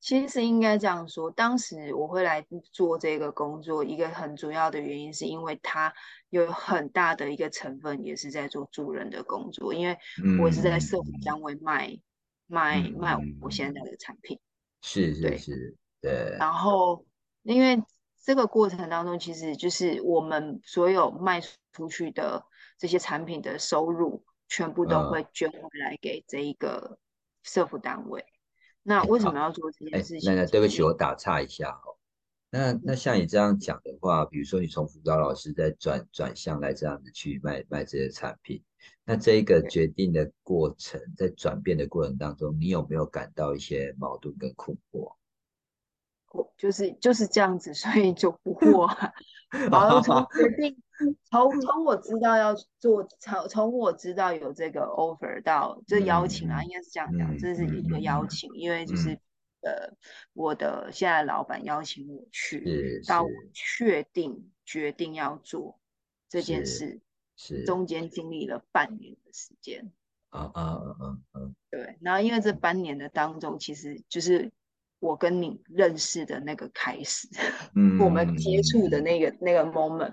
[0.00, 5.92] 其实应该这样说，当时我会来做这个工作，一个很主要的原因是因为它
[6.30, 9.98] 有很大的一个成分也是在做助人的工作，因为
[10.40, 11.98] 我是在社服单位卖
[12.46, 14.38] 卖卖我现在的产品。
[14.82, 16.36] 是是是，对。
[16.38, 17.04] 然后
[17.42, 17.82] 因为
[18.24, 21.40] 这个过程当中，其实就是我们所有卖
[21.72, 22.44] 出去的
[22.78, 24.24] 这些产品的收入。
[24.48, 26.98] 全部都会捐回来给这一个
[27.42, 28.24] 社福单位。
[28.82, 30.34] 那为什么要做这件事情？
[30.34, 31.96] 那那对不起，我打岔一下哦。
[32.50, 38.64] 那那像你这样讲的话，比如说你从辅导老师再转转向来这样子去卖卖这些产品，
[39.04, 45.14] 那这一个决定的过程，在转变的过程当中，你有没有感到一些矛盾跟困惑？
[46.30, 48.86] 我就是就是这样子，所以就不惑。
[49.70, 50.76] 然后从决定，
[51.30, 59.18] 从从我知道要做，从从我知道有这个 offer 到这邀请啊，应该是这样讲，这是一个邀请，因为就是
[59.62, 59.96] 呃，
[60.34, 65.80] 我的现在老板邀请我去，到我确定决定要做
[66.28, 67.00] 这件事，
[67.36, 69.90] 是中间经历了半年的时间。
[70.28, 71.40] 啊啊啊啊啊！
[71.70, 74.52] 对，然后因为这半年的当中，其实就是。
[75.00, 77.28] 我跟你认识的那个开始，
[78.00, 80.12] 我们接触的那个那个 moment，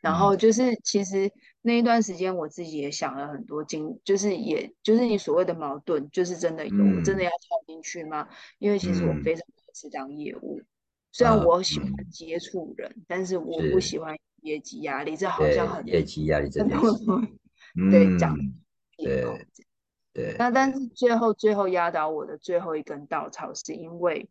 [0.00, 1.30] 然后就是其实
[1.62, 8.28] 那一段时间我自己也想了很多，经就是也就是你所谓的矛盾，就是真的有，我真的要跳进去吗？
[8.58, 9.42] 因为其实我非常
[9.74, 10.60] 是当业务，
[11.12, 16.76] 虽然我喜欢接触人，但是我不喜欢业绩压力，这好像很业绩压力真的，
[17.90, 18.36] 对讲
[18.98, 19.46] 对。
[20.16, 24.30] 对，那但是最后最后压倒我的最后一根稻草，是因为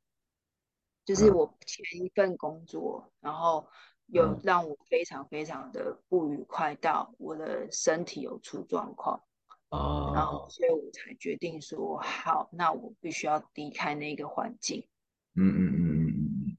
[1.06, 3.68] 就是我前一份工作，然后
[4.08, 9.22] 有让我非常非常的不愉快，到我的身体有出状况，
[9.70, 14.88] 哦，然后所以我才决定说好，那我必须要离开那个环境。
[15.36, 16.18] 嗯嗯嗯嗯嗯
[16.48, 16.58] 嗯，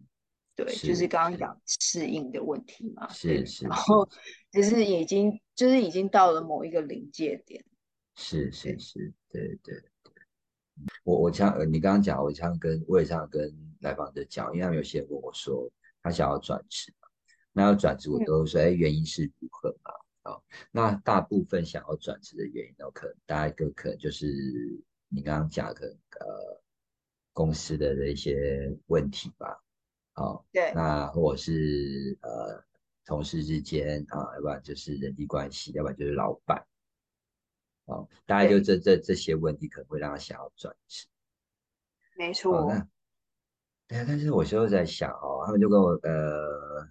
[0.54, 4.08] 对，就是刚刚讲适应的问题嘛，是是，然后
[4.52, 7.64] 就是已经就是已经到了某一个临界点。
[8.16, 10.12] 是是是，对对对，
[11.04, 15.70] 我我常你刚刚讲，我常跟我也常跟来访者讲，因为他们有些人问我说
[16.02, 17.08] 他想要转职嘛，
[17.52, 19.92] 那要转职我都说哎原因是如何嘛？
[20.32, 20.40] 啊，
[20.72, 24.26] 那大部分想要转职的原因呢，可能大概个可能就是
[25.08, 25.86] 你刚刚讲的
[26.18, 26.62] 呃
[27.32, 29.62] 公司的的一些问题吧，
[30.14, 32.64] 好，对，那或者是呃
[33.04, 36.66] 同事之间啊，要不然就是人际关系，要不然就是老板。
[37.86, 41.06] 哦，大概就这这这些问题可能会让他想要转职，
[42.18, 42.66] 没错。
[42.68, 42.88] 那
[43.86, 46.88] 对啊，但是我有时候在想哦，他们就跟我呃，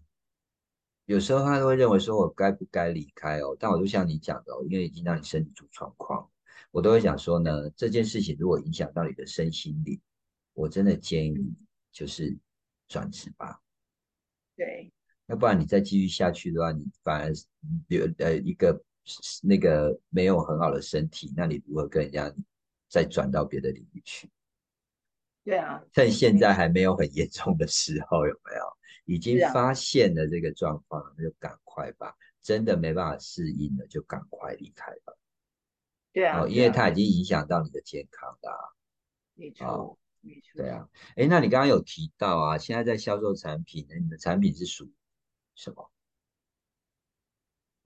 [1.04, 6.32] 有时候他都会认为说我该不该离开哦，但我就像你讲的，因为已经让你身体出状况，
[6.72, 10.00] 我都会讲说呢，这件事情如果影响到你的身心灵，
[10.54, 11.54] 我真的建议你
[11.91, 12.38] 就是
[12.88, 13.62] 转职吧。
[14.56, 14.93] 对，
[15.26, 17.34] 要不然你再继续下去的话，你反而
[17.89, 18.82] 留呃一个。
[19.43, 22.34] 那个没有很好的身体，那你如何跟人家
[22.89, 24.30] 再转到别的领域去？
[25.43, 28.78] 对啊，趁现在还没有很严重的时候，有没有？
[29.06, 32.16] 已经发现了这个状况，那就赶快吧。
[32.41, 35.14] 真的没办法适应了，就赶快离开吧。
[36.12, 38.76] 对啊，因为它已经影响到你的健康了。
[39.36, 40.58] 没错，没错。
[40.58, 44.91] 对啊，哎，那你刚刚有提到啊，现在在销售产品，那你的产品是属
[45.53, 45.91] 什么？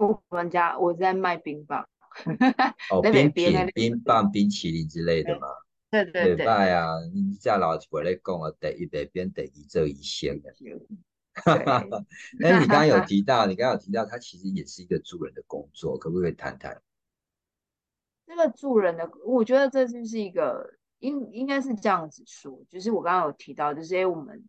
[0.07, 1.87] 我们家我在卖冰棒，
[2.89, 5.47] 哦， 冰品、冰棒、冰淇淋之类的嘛。
[5.91, 6.45] 对对对。
[6.45, 10.53] 卖啊，你在老回来讲啊，得一得边得一这一线的。
[11.33, 12.05] 哈哈哈。
[12.39, 16.81] 那 你刚刚有提到，你刚刚有提到，它其实也是一个助人的工作，可不可以谈谈？
[18.25, 24.43] 这个助人的，我觉得这就是一个应应该是这样子说，就是我刚刚有提到，就是哎，我们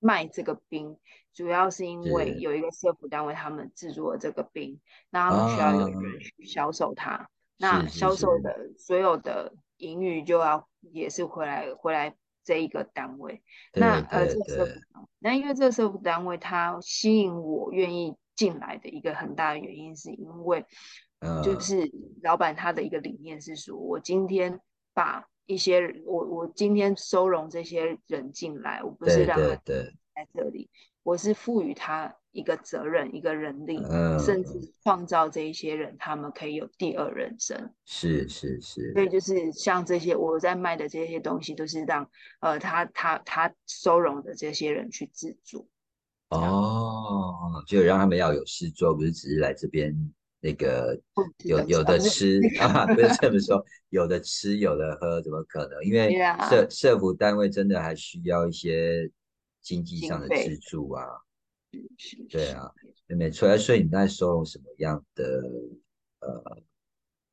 [0.00, 0.96] 卖这个冰，
[1.32, 4.80] 主要是因为有一个社服单位他们制作了这个冰，
[5.10, 13.42] 那他们需要有人去销售它，那销售的所有的盈余就要也是回来回来这一个单位。
[13.72, 14.72] 那呃，这个社服，
[15.18, 20.64] 那因为这个社服单位它吸引我愿意进来的一个很大的原因，是因为
[21.42, 21.90] 就是
[22.22, 24.60] 老板他的一个理念是说，我今天
[24.94, 30.68] 把一些我我今天收容这些人进来，我不是让他在这里，
[31.02, 33.78] 我是赋予他一个责任，一个人力，
[34.22, 37.72] 甚至创造这一些人，他们可以有第二人生。
[37.86, 38.92] 是是是。
[38.92, 45.66] 所以就是像这些我在卖的这些东西，都是让呃他他他收容的这些人去自助。
[46.28, 50.12] 哦，就让他们要有事做，不是只是来这边。
[50.40, 51.00] 那个
[51.44, 55.84] 有有的吃啊，不是这么说， 有的吃有的喝，怎么可能？
[55.84, 56.14] 因为
[56.48, 59.10] 社社服单位真的还需要一些
[59.60, 61.04] 经济上的资助啊。
[62.30, 62.72] 对啊，
[63.08, 63.58] 没错。
[63.58, 65.42] 所以你在收容什么样的
[66.20, 66.62] 呃，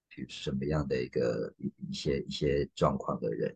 [0.10, 3.56] 比如什么样的一个一些一些状况的人？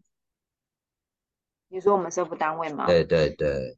[1.67, 2.85] 你说我们社服单位吗？
[2.85, 3.77] 对对对。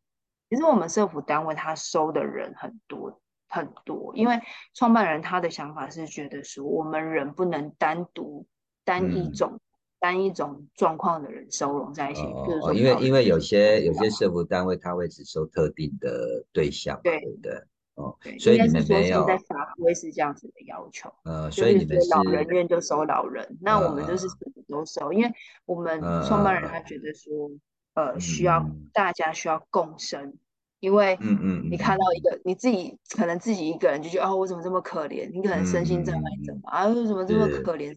[0.49, 3.21] 其实我们社服单位他收的人很多。
[3.51, 4.39] 很多，因为
[4.73, 8.47] 创办人他的想法是觉得说，我们人不能单独
[8.85, 9.59] 单一种
[9.99, 12.21] 单一种状况的人收容在一起。
[12.23, 17.51] 哦，因为因为有些有些社服单位他会只收特定的对象，对对？
[17.95, 21.13] 哦，所以你们没有在法规是这样子的要求。
[21.25, 25.31] 呃，所以你们是老人院就收老人，那我们就是什么都收，因为
[25.65, 27.51] 我们创办人他觉得说，
[27.93, 30.35] 呃，需要大家需要共生。
[30.81, 35.31] 因为，嗯嗯，你看到一个你自己可能自己一个人就觉得哦，我怎么这么可怜？
[35.31, 37.95] 你可能身心障碍者嘛，啊，为什么这么可怜？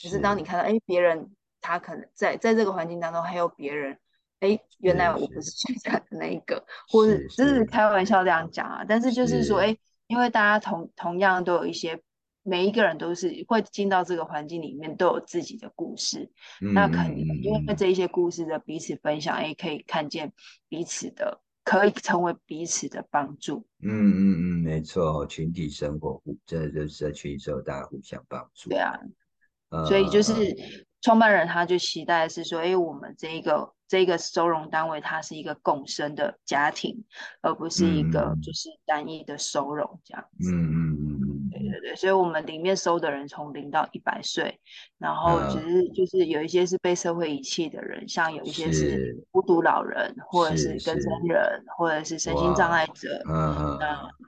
[0.00, 1.28] 可是当你看到，哎，别人
[1.60, 3.98] 他可能在在这个环境当中还有别人，
[4.38, 8.84] 哎，原来我不是最惨的那一个，或者只是开玩笑这样讲啊。
[8.88, 12.00] 但是就是说，哎，因为大家同同样都有一些，
[12.44, 20.32] 每一个人都是会进到这个环境里面都有自己的故事，那肯定因为这一些故事的彼此分享，哎，可以看见
[20.68, 21.40] 彼此的。
[21.64, 23.66] 可以成为彼此的帮助。
[23.80, 28.70] 嗯嗯嗯，没错，群体生活互，这就是在群体生活，大家互相帮助。
[28.70, 28.92] 对啊，
[29.86, 30.32] 所以就是
[31.00, 37.04] 创办人他就期待是说，哎，我们这一个这一个收容单位，它是一个共生的家庭，
[37.42, 40.50] 而不是一个就是单一的收容这样子。
[40.50, 41.13] 嗯嗯嗯嗯，
[41.74, 44.60] 对对对，所以我们里面收的人从零到一百岁，
[44.98, 53.78] 然后只是就是有一些是被社会遗弃的人，像有一些是孤独老人，或者是跟生人，或者是身心障碍者，嗯嗯，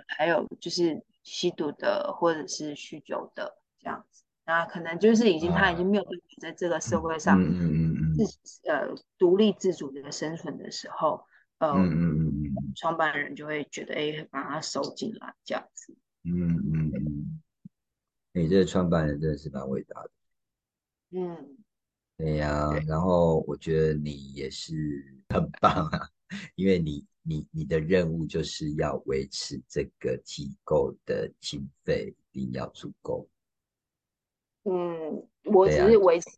[0.09, 4.25] 还有就是吸毒的或者是酗酒的这样子。
[4.45, 11.25] 那可能就是已经他已经没有办法在这个社会上嗯自呃独立自主的生存的时候，
[11.59, 11.75] 呃，
[12.77, 15.97] 创办人就会觉得哎，把他收进来这样子。
[16.27, 17.41] 嗯嗯嗯，
[18.35, 20.11] 你这个创办人真的是蛮伟大的。
[21.13, 21.57] 嗯，
[22.19, 24.75] 对呀，然后我觉得你也是
[25.29, 26.09] 很棒啊，
[26.57, 33.29] 因为你你你的任务就是要维持这个机构的经费一定要足够。
[34.65, 36.29] 嗯，我只是维持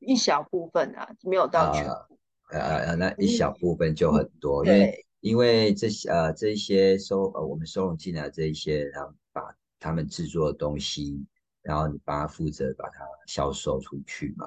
[0.00, 2.18] 一小部分啊，没有到全部。
[2.50, 9.42] 呃呃，那一小部分就很多，因为因为这些呃这些收呃我们收容进来这一些，然后把
[9.80, 11.26] 他们制作的东西，
[11.62, 14.46] 然后你帮他负责把它销售出去嘛。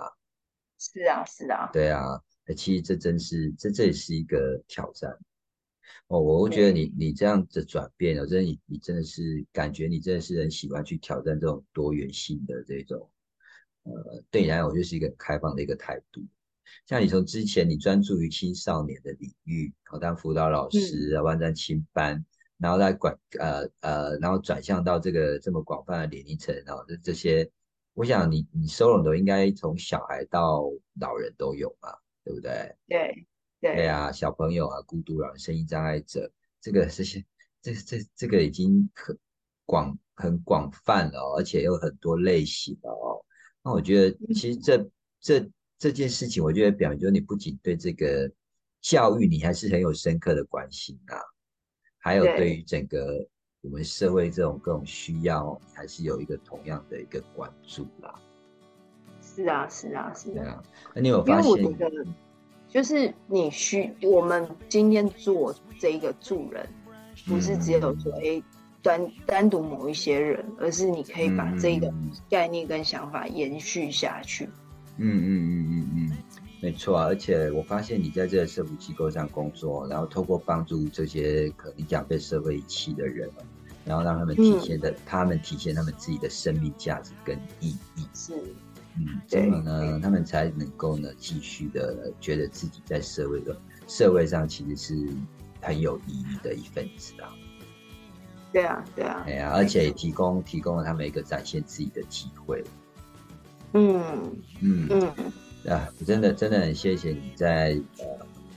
[0.80, 1.70] 是啊，是啊。
[1.72, 2.22] 对啊，
[2.56, 5.12] 其实这真是这这也是一个挑战。
[6.08, 13.10] 哦，我会觉得你你这样的转变，我真的你你真的是感觉你真的是很喜欢去挑战这种多元性的这种。
[13.84, 16.22] 呃，对你来讲，我就是一个开放的一个态度。
[16.86, 22.26] 像你从之前你专注于青少年的领域，好当辅导老师啊，万占青班，
[22.58, 27.50] 然后再管呃呃，然后转向到这个这么广泛的年龄层，然后这这些，
[27.94, 30.64] 我想你你收容的应该从小孩到
[31.00, 31.90] 老人都有嘛，
[32.24, 32.76] 对不对？
[32.88, 33.28] 对
[33.60, 37.24] 对对啊，小朋友啊，孤独老人、声音障碍者，这个这些
[37.62, 39.18] 这这这个已经很
[39.66, 43.24] 广很广泛了，而且有很多类型的哦。
[43.64, 45.48] 那我觉得，其实这这
[45.82, 48.32] 这件事情，我觉得表明就是你不仅对这个
[48.82, 51.18] 教育，你还是很有深刻的关心啊，
[51.98, 53.28] 还有对于整个
[53.62, 58.14] 我们社会这种各种需要，还是有一个同样的一个关注啦。
[59.24, 60.62] 是啊，是啊，是啊。
[60.94, 61.52] 那你有发现？
[61.52, 62.06] 因为我觉得，
[62.70, 66.64] 就是你需我们今天做这一个助人，
[67.26, 68.40] 不是只有说哎。
[68.84, 71.94] 单单独某一些人，而是你可以把这个
[72.28, 74.50] 概念跟想法延续下去。
[74.98, 76.18] 嗯嗯嗯嗯嗯，
[76.62, 83.30] 没错啊，而且我发现你在这个社福机构上工作，然后透过帮助这些可能讲被社会遗弃的人，
[83.84, 88.06] 然后让他们体现的，他们体现他们自己的生命价值跟意义。
[88.14, 88.34] 是，
[88.98, 95.08] 嗯，这么呢，他们才能够呢继续的觉得自己在社会的社会上其实是
[95.62, 97.34] 很有意义的一份子啊。
[98.52, 102.64] 对啊，对啊，哎呀，而且也提供提供了他们一个展现自己的机会。
[103.74, 108.06] 嗯嗯嗯，啊，真的真的很谢谢你在呃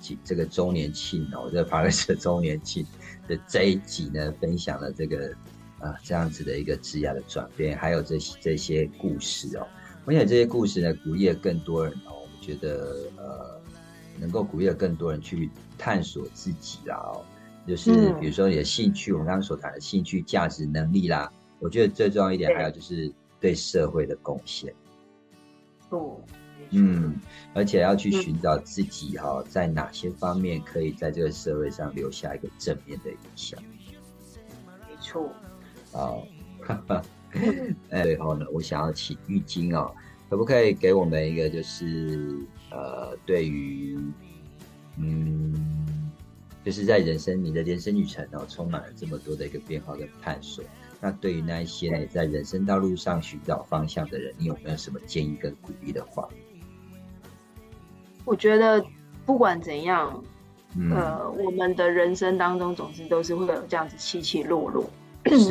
[0.01, 2.85] 几这个周年庆哦，这个帕瑞斯周年庆
[3.29, 5.33] 的这一集呢，分享了这个
[5.79, 9.67] 啊这样子的一个职业的转变，还有这些这些故事哦。
[10.05, 12.23] 我想这些故事呢，鼓励了更多人哦。
[12.23, 13.59] 我觉得呃，
[14.19, 15.49] 能够鼓励了更多人去
[15.79, 17.25] 探索自己啦哦，
[17.67, 21.33] 就是比如说你的兴趣，我们刚刚所谈的兴趣、价值、能力啦。
[21.59, 23.11] 我觉得最重要一点，还有就是
[23.41, 24.75] 对社会的贡献。
[25.97, 26.21] 哦，
[26.71, 27.15] 嗯，
[27.55, 33.63] 而且要去寻找自己哈，在哪些方面可以在这个社会上留下一个正面的影响。
[34.89, 35.31] 没错。
[35.93, 36.27] 好，
[37.91, 39.95] 最后呢，我想要请玉晶哦，
[40.29, 42.37] 可不可以给我们一个就是
[42.71, 43.97] 呃，对于
[44.97, 45.55] 嗯，
[46.65, 50.65] 就是在人生你的人生旅程哦，充满了这么多的一个变化跟探索。
[51.05, 56.27] 那对于那一些呢，在人生道路上寻找方向的人，你有没有什么建议跟鼓励的话？
[58.25, 58.83] 我觉得
[59.27, 60.25] 不管怎样，
[60.95, 64.89] 呃，我们的人生当中总是都是会有这样子起起落落。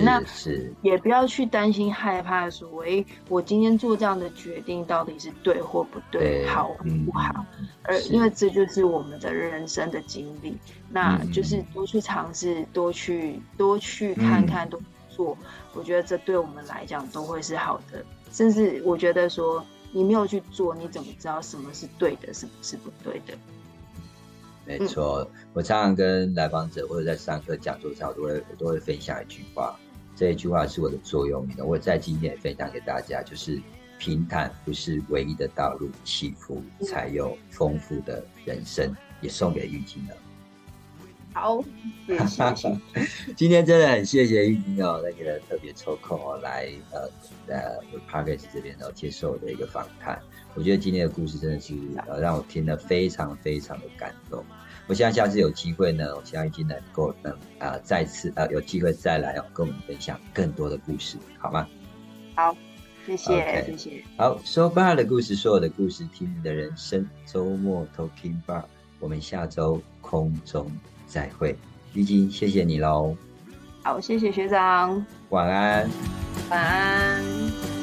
[0.04, 7.46] 那是也不要去担心害怕，说哎，我今天做这样的决定到底是对或不对，好或不好？
[7.84, 10.58] 而因为这就是我们的人生的经历，
[10.90, 14.80] 那就是多去尝试，多去多去看看，多
[15.16, 15.38] 做。
[15.74, 18.04] 我觉得这对我们来讲都会是好的。
[18.32, 23.38] 甚至我觉得说，你没有去做，你怎么知道什么是对的，什么是不对的？
[24.66, 29.78] 没错，我常常跟来访者或者在上课讲座上，都会我都会分享一句话，
[30.16, 33.62] 这一句话是我的座右铭，我在今天也分享给大家，就是
[34.00, 40.16] 平坦不是唯一的道路，起伏才有丰富的人生，也送给玉晶了。
[41.34, 41.64] 好，
[42.06, 42.18] 谢
[42.56, 42.80] 谢。
[43.36, 47.10] 今天真的很谢谢玉晶哦，那个特别抽空哦来呃
[47.48, 50.20] 呃 p a r k e s 这边哦接受我的一个访谈。
[50.54, 51.74] 我觉得今天的故事真的是
[52.08, 54.46] 呃让我听得非常非常的感动。
[54.86, 61.68] 我希望下次有机会呢，我希望已经能够能啊再次呃有机会再来哦跟我们分享更多的故事，好吗？
[62.36, 62.56] 好，
[63.06, 64.04] 谢谢谢谢。
[64.18, 67.10] 好，说 bar 的故事，说我的故事，听你的人生。
[67.26, 68.64] 周末 talking bar，
[69.00, 70.70] 我们下周空中
[71.14, 71.56] 再会。
[71.94, 73.16] 玉晶，谢谢你喽。
[73.84, 75.06] 好，谢谢学长。
[75.30, 75.88] 晚安。
[76.50, 77.83] 晚安。